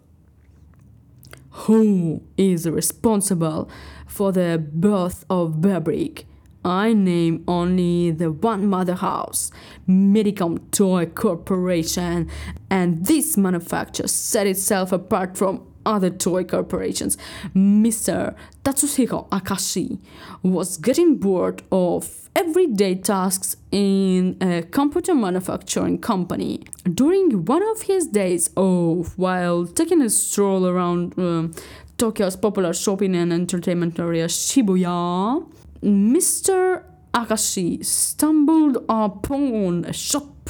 who 1.51 2.21
is 2.37 2.69
responsible 2.69 3.69
for 4.05 4.31
the 4.31 4.63
birth 4.73 5.25
of 5.29 5.55
Bearbrick? 5.55 6.25
I 6.63 6.93
name 6.93 7.43
only 7.47 8.11
the 8.11 8.31
one 8.31 8.67
mother 8.67 8.93
house, 8.93 9.49
Medicom 9.89 10.69
Toy 10.69 11.07
Corporation, 11.07 12.29
and 12.69 13.03
this 13.07 13.35
manufacturer 13.35 14.07
set 14.07 14.45
itself 14.45 14.91
apart 14.91 15.35
from 15.35 15.65
other 15.85 16.09
toy 16.09 16.43
corporations, 16.43 17.17
Mr. 17.55 18.35
Tatsuhiko 18.63 19.29
Akashi 19.29 19.99
was 20.43 20.77
getting 20.77 21.17
bored 21.17 21.63
of 21.71 22.29
everyday 22.35 22.95
tasks 22.95 23.55
in 23.71 24.37
a 24.41 24.63
computer 24.63 25.13
manufacturing 25.15 25.99
company. 25.99 26.63
During 26.91 27.45
one 27.45 27.63
of 27.63 27.83
his 27.83 28.07
days 28.07 28.49
off, 28.55 29.17
while 29.17 29.65
taking 29.65 30.01
a 30.01 30.09
stroll 30.09 30.67
around 30.67 31.17
um, 31.17 31.53
Tokyo's 31.97 32.35
popular 32.35 32.73
shopping 32.73 33.15
and 33.15 33.31
entertainment 33.31 33.99
area 33.99 34.27
Shibuya, 34.27 35.45
Mr. 35.83 36.83
Akashi 37.13 37.83
stumbled 37.85 38.77
upon 38.87 39.85
a 39.85 39.93
shop 39.93 40.49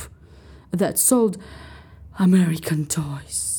that 0.71 0.97
sold 0.97 1.37
American 2.19 2.85
toys 2.85 3.50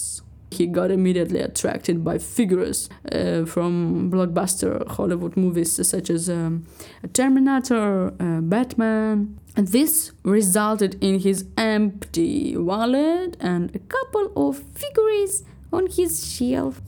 he 0.53 0.67
got 0.67 0.91
immediately 0.91 1.41
attracted 1.41 2.05
by 2.05 2.19
figures 2.19 2.89
uh, 3.11 3.45
from 3.45 4.11
blockbuster 4.11 4.87
Hollywood 4.89 5.37
movies 5.37 5.87
such 5.87 6.11
as 6.11 6.29
um, 6.29 6.65
Terminator, 7.13 8.13
uh, 8.21 8.41
Batman. 8.41 9.39
And 9.57 9.69
this 9.69 10.13
resulted 10.23 10.97
in 11.03 11.21
his 11.21 11.45
empty 11.57 12.57
wallet 12.57 13.37
and 13.41 13.75
a 13.75 13.79
couple 13.81 14.33
of 14.37 14.63
figures 14.75 15.45
on 15.73 15.87
his 15.89 16.33
shelf. 16.33 16.81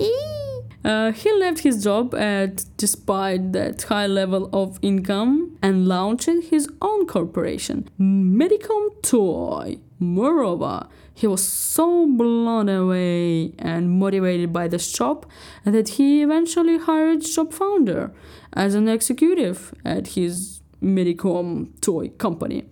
Uh, 0.85 1.12
he 1.12 1.33
left 1.33 1.61
his 1.61 1.83
job 1.83 2.14
at 2.14 2.66
despite 2.77 3.53
that 3.53 3.83
high 3.85 4.07
level 4.07 4.51
of 4.53 4.79
income 4.83 5.57
and 5.62 5.88
launched 5.88 6.29
his 6.51 6.68
own 6.83 7.07
corporation, 7.07 7.88
Medicom 7.99 8.90
Toy. 9.03 9.79
Moreover, 9.99 10.87
he 11.14 11.27
was 11.27 11.42
so 11.42 12.07
blown 12.07 12.68
away 12.68 13.55
and 13.59 13.99
motivated 13.99 14.53
by 14.53 14.68
the 14.68 14.79
shop 14.79 15.25
that 15.64 15.90
he 15.90 16.23
eventually 16.23 16.77
hired 16.77 17.25
shop 17.25 17.53
founder 17.53 18.12
as 18.53 18.75
an 18.75 18.88
executive 18.88 19.73
at 19.85 20.09
his 20.09 20.61
Medicom 20.83 21.81
toy 21.81 22.09
company. 22.09 22.64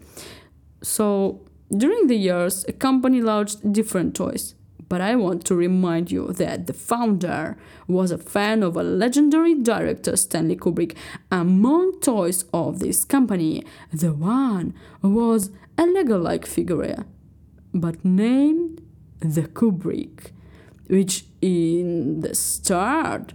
So 0.83 1.41
during 1.75 2.09
the 2.09 2.17
years, 2.17 2.65
a 2.69 2.73
company 2.73 3.23
launched 3.23 3.73
different 3.73 4.15
toys. 4.15 4.55
But 4.93 5.01
I 5.01 5.17
want 5.17 5.47
to 5.47 5.55
remind 5.55 6.13
you 6.13 6.35
that 6.35 6.67
the 6.67 6.75
founder 6.75 7.57
was 7.89 8.11
a 8.11 8.19
fan 8.19 8.63
of 8.63 8.77
a 8.77 8.83
legendary 8.83 9.55
director, 9.55 10.19
Stanley 10.19 10.55
Kubrick. 10.55 10.95
Among 11.31 11.99
toys 12.01 12.45
of 12.53 12.79
this 12.79 13.03
company, 13.03 13.65
the 13.91 14.13
one 14.13 14.75
was 15.01 15.49
a 15.79 15.87
Lego 15.87 16.19
like 16.19 16.45
figure 16.45 17.07
but 17.73 18.05
named 18.05 18.83
the 19.21 19.45
Kubrick, 19.45 20.33
which 20.89 21.25
in 21.41 22.21
the 22.21 22.35
start 22.35 23.33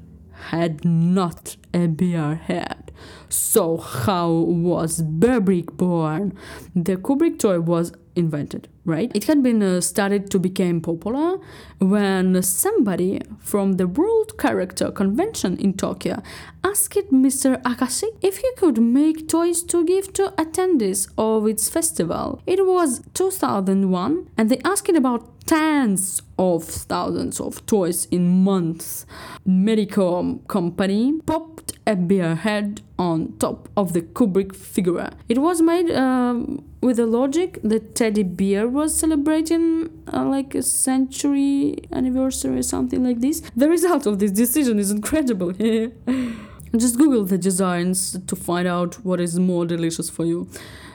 had 0.50 0.86
not 0.86 1.56
a 1.74 1.88
bear 1.88 2.36
head. 2.36 2.92
So, 3.30 3.78
how 3.78 4.30
was 4.32 5.02
Bearbrick 5.02 5.76
born? 5.76 6.38
The 6.76 6.98
Kubrick 6.98 7.40
toy 7.40 7.60
was 7.60 7.94
invented, 8.16 8.70
right? 8.88 9.12
It 9.14 9.26
had 9.26 9.44
been 9.44 9.62
uh, 9.62 9.82
started 9.82 10.32
to 10.32 10.40
become 10.40 10.82
popular 10.82 11.38
when 11.78 12.42
somebody 12.42 13.22
from 13.40 13.74
the 13.74 13.88
World 13.88 14.38
Character 14.40 14.90
Convention 14.92 15.58
in 15.58 15.74
Tokyo 15.74 16.24
asked 16.64 17.12
Mr. 17.12 17.62
Akashi 17.64 18.08
if 18.22 18.38
he 18.38 18.50
could 18.58 18.82
make 18.82 19.28
toys 19.28 19.62
to 19.64 19.86
give 19.86 20.14
to 20.14 20.34
attendees 20.38 21.10
of 21.18 21.48
its 21.48 21.70
festival. 21.70 22.42
It 22.48 22.66
was 22.66 23.02
2001 23.14 24.30
and 24.38 24.50
they 24.50 24.60
asked 24.64 24.90
about 24.90 25.38
tens 25.48 26.22
of 26.38 26.64
thousands 26.64 27.40
of 27.40 27.66
toys 27.66 28.06
in 28.12 28.44
months. 28.44 29.06
Medicom 29.48 30.46
company 30.48 31.14
popped 31.26 31.74
a 31.88 31.96
bear 31.96 32.36
head 32.36 32.82
on 33.00 33.34
top 33.40 33.70
of 33.78 33.94
the 33.94 34.02
Kubrick 34.02 34.54
figure. 34.54 35.10
It 35.30 35.38
was 35.38 35.62
made 35.62 35.90
um, 35.92 36.66
with 36.82 36.98
the 36.98 37.06
logic 37.06 37.60
that 37.64 37.96
teddy 37.96 38.24
bear 38.24 38.68
was 38.78 38.98
celebrating 38.98 39.90
uh, 40.14 40.24
like 40.24 40.54
a 40.56 40.62
century 40.62 41.76
anniversary 41.92 42.60
or 42.60 42.64
something 42.64 43.04
like 43.04 43.20
this. 43.20 43.42
The 43.56 43.68
result 43.68 44.06
of 44.06 44.20
this 44.20 44.32
decision 44.32 44.78
is 44.78 44.92
incredible. 44.92 45.52
Just 46.78 46.98
Google 46.98 47.24
the 47.26 47.38
designs 47.38 48.20
to 48.28 48.36
find 48.36 48.68
out 48.68 49.04
what 49.04 49.20
is 49.20 49.40
more 49.40 49.66
delicious 49.66 50.10
for 50.10 50.26
you. 50.26 50.48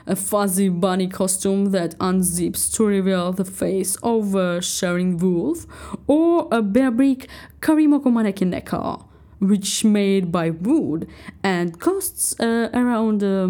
A 0.07 0.15
fuzzy 0.15 0.69
bunny 0.69 1.07
costume 1.07 1.71
that 1.71 1.97
unzips 1.99 2.73
to 2.75 2.85
reveal 2.85 3.33
the 3.33 3.45
face 3.45 3.97
of 3.97 4.35
a 4.35 4.61
sharing 4.61 5.17
wolf, 5.17 5.65
or 6.07 6.47
a 6.51 6.61
Bearbrick 6.61 7.27
Karimoku 7.59 8.09
Maneki 8.17 8.45
Neko 8.53 9.05
which 9.39 9.83
made 9.83 10.31
by 10.31 10.49
wood 10.49 11.05
and 11.43 11.77
costs 11.79 12.39
uh, 12.39 12.69
around 12.73 13.21
uh, 13.23 13.49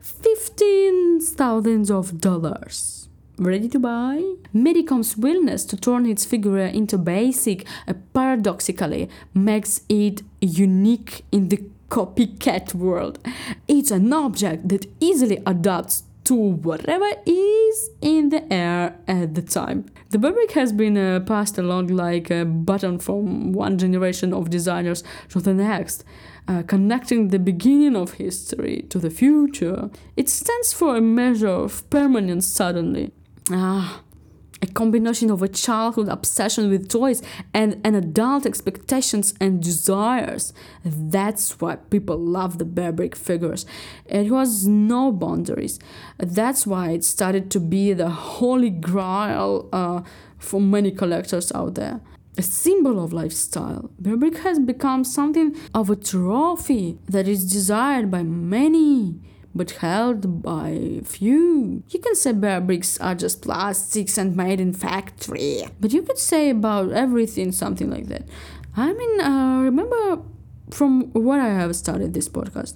fifteen 0.00 1.20
thousands 1.20 1.90
of 1.90 2.20
dollars. 2.20 3.01
Ready 3.44 3.68
to 3.70 3.80
buy? 3.80 4.22
Medicom's 4.54 5.16
willingness 5.16 5.64
to 5.64 5.76
turn 5.76 6.06
its 6.06 6.24
figure 6.24 6.58
into 6.58 6.96
basic 6.96 7.66
uh, 7.88 7.94
paradoxically 8.14 9.08
makes 9.34 9.80
it 9.88 10.22
unique 10.40 11.24
in 11.32 11.48
the 11.48 11.60
copycat 11.90 12.72
world. 12.72 13.18
It's 13.66 13.90
an 13.90 14.12
object 14.12 14.68
that 14.68 14.86
easily 15.00 15.42
adapts 15.44 16.04
to 16.24 16.34
whatever 16.36 17.10
is 17.26 17.90
in 18.00 18.28
the 18.28 18.50
air 18.52 18.96
at 19.08 19.34
the 19.34 19.42
time. 19.42 19.86
The 20.10 20.18
Bearbrick 20.18 20.52
has 20.52 20.72
been 20.72 20.96
uh, 20.96 21.18
passed 21.26 21.58
along 21.58 21.88
like 21.88 22.30
a 22.30 22.44
baton 22.44 23.00
from 23.00 23.52
one 23.52 23.76
generation 23.76 24.32
of 24.32 24.50
designers 24.50 25.02
to 25.30 25.40
the 25.40 25.52
next, 25.52 26.04
uh, 26.46 26.62
connecting 26.62 27.28
the 27.28 27.40
beginning 27.40 27.96
of 27.96 28.12
history 28.12 28.86
to 28.90 29.00
the 29.00 29.10
future. 29.10 29.90
It 30.16 30.28
stands 30.28 30.72
for 30.72 30.96
a 30.96 31.00
measure 31.00 31.48
of 31.48 31.90
permanence 31.90 32.46
suddenly. 32.46 33.10
Ah, 33.50 34.02
a 34.62 34.66
combination 34.66 35.30
of 35.30 35.42
a 35.42 35.48
childhood 35.48 36.08
obsession 36.08 36.70
with 36.70 36.88
toys 36.88 37.20
and 37.52 37.80
an 37.84 37.96
adult 37.96 38.46
expectations 38.46 39.34
and 39.40 39.60
desires. 39.60 40.52
That's 40.84 41.60
why 41.60 41.76
people 41.76 42.16
love 42.16 42.58
the 42.58 42.64
Bearbrick 42.64 43.16
figures. 43.16 43.66
It 44.06 44.30
was 44.30 44.66
no 44.66 45.10
boundaries. 45.10 45.80
That's 46.18 46.64
why 46.64 46.90
it 46.90 47.02
started 47.02 47.50
to 47.50 47.60
be 47.60 47.92
the 47.92 48.10
holy 48.10 48.70
grail 48.70 49.68
uh, 49.72 50.02
for 50.38 50.60
many 50.60 50.92
collectors 50.92 51.50
out 51.52 51.74
there. 51.74 52.00
A 52.38 52.42
symbol 52.42 53.02
of 53.02 53.12
lifestyle, 53.12 53.90
Bearbrick 54.00 54.38
has 54.38 54.58
become 54.58 55.02
something 55.04 55.56
of 55.74 55.90
a 55.90 55.96
trophy 55.96 56.98
that 57.08 57.26
is 57.26 57.52
desired 57.52 58.10
by 58.10 58.22
many 58.22 59.20
but 59.54 59.70
held 59.72 60.42
by 60.42 61.00
few. 61.04 61.82
You 61.88 61.98
can 61.98 62.14
say 62.14 62.32
bear 62.32 62.60
bricks 62.60 62.98
are 63.00 63.14
just 63.14 63.42
plastics 63.42 64.16
and 64.18 64.36
made 64.36 64.60
in 64.60 64.72
factory, 64.72 65.64
but 65.80 65.92
you 65.92 66.02
could 66.02 66.18
say 66.18 66.50
about 66.50 66.92
everything 66.92 67.52
something 67.52 67.90
like 67.90 68.06
that. 68.06 68.24
I 68.76 68.92
mean, 68.92 69.20
uh, 69.20 69.60
remember 69.62 70.22
from 70.70 71.10
what 71.12 71.40
I 71.40 71.48
have 71.48 71.76
started 71.76 72.14
this 72.14 72.28
podcast, 72.28 72.74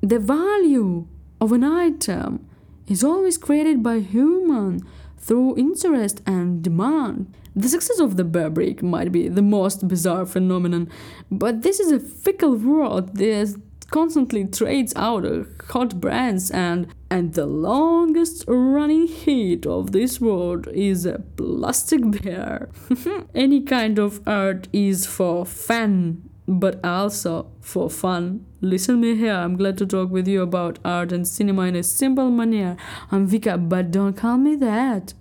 the 0.00 0.18
value 0.18 1.06
of 1.40 1.52
an 1.52 1.62
item 1.62 2.48
is 2.88 3.04
always 3.04 3.38
created 3.38 3.82
by 3.82 4.00
human 4.00 4.80
through 5.18 5.56
interest 5.56 6.20
and 6.26 6.62
demand. 6.62 7.32
The 7.54 7.68
success 7.68 8.00
of 8.00 8.16
the 8.16 8.24
bear 8.24 8.50
brick 8.50 8.82
might 8.82 9.12
be 9.12 9.28
the 9.28 9.42
most 9.42 9.86
bizarre 9.86 10.26
phenomenon, 10.26 10.90
but 11.30 11.62
this 11.62 11.78
is 11.78 11.92
a 11.92 12.00
fickle 12.00 12.56
world 12.56 13.16
that 13.16 13.60
constantly 13.92 14.46
trades 14.46 14.92
out 14.96 15.24
hot 15.68 16.00
brands 16.00 16.50
and 16.50 16.88
and 17.10 17.34
the 17.34 17.44
longest 17.44 18.44
running 18.48 19.06
hit 19.06 19.66
of 19.66 19.92
this 19.92 20.18
world 20.18 20.66
is 20.68 21.04
a 21.04 21.18
plastic 21.36 22.00
bear. 22.22 22.70
Any 23.34 23.60
kind 23.60 23.98
of 23.98 24.26
art 24.26 24.66
is 24.72 25.04
for 25.06 25.44
fun, 25.44 26.28
but 26.48 26.82
also 26.82 27.52
for 27.60 27.90
fun. 27.90 28.46
Listen 28.62 28.98
me 28.98 29.14
here, 29.14 29.34
I'm 29.34 29.56
glad 29.58 29.76
to 29.78 29.86
talk 29.86 30.10
with 30.10 30.26
you 30.26 30.40
about 30.40 30.78
art 30.84 31.12
and 31.12 31.28
cinema 31.28 31.62
in 31.62 31.76
a 31.76 31.82
simple 31.82 32.30
manner. 32.30 32.78
I'm 33.10 33.28
Vika, 33.28 33.68
but 33.68 33.90
don't 33.90 34.16
call 34.16 34.38
me 34.38 34.56
that. 34.56 35.12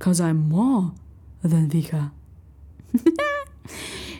Cause 0.00 0.20
I'm 0.20 0.48
more 0.48 0.94
than 1.44 1.70
Vika. 1.70 2.10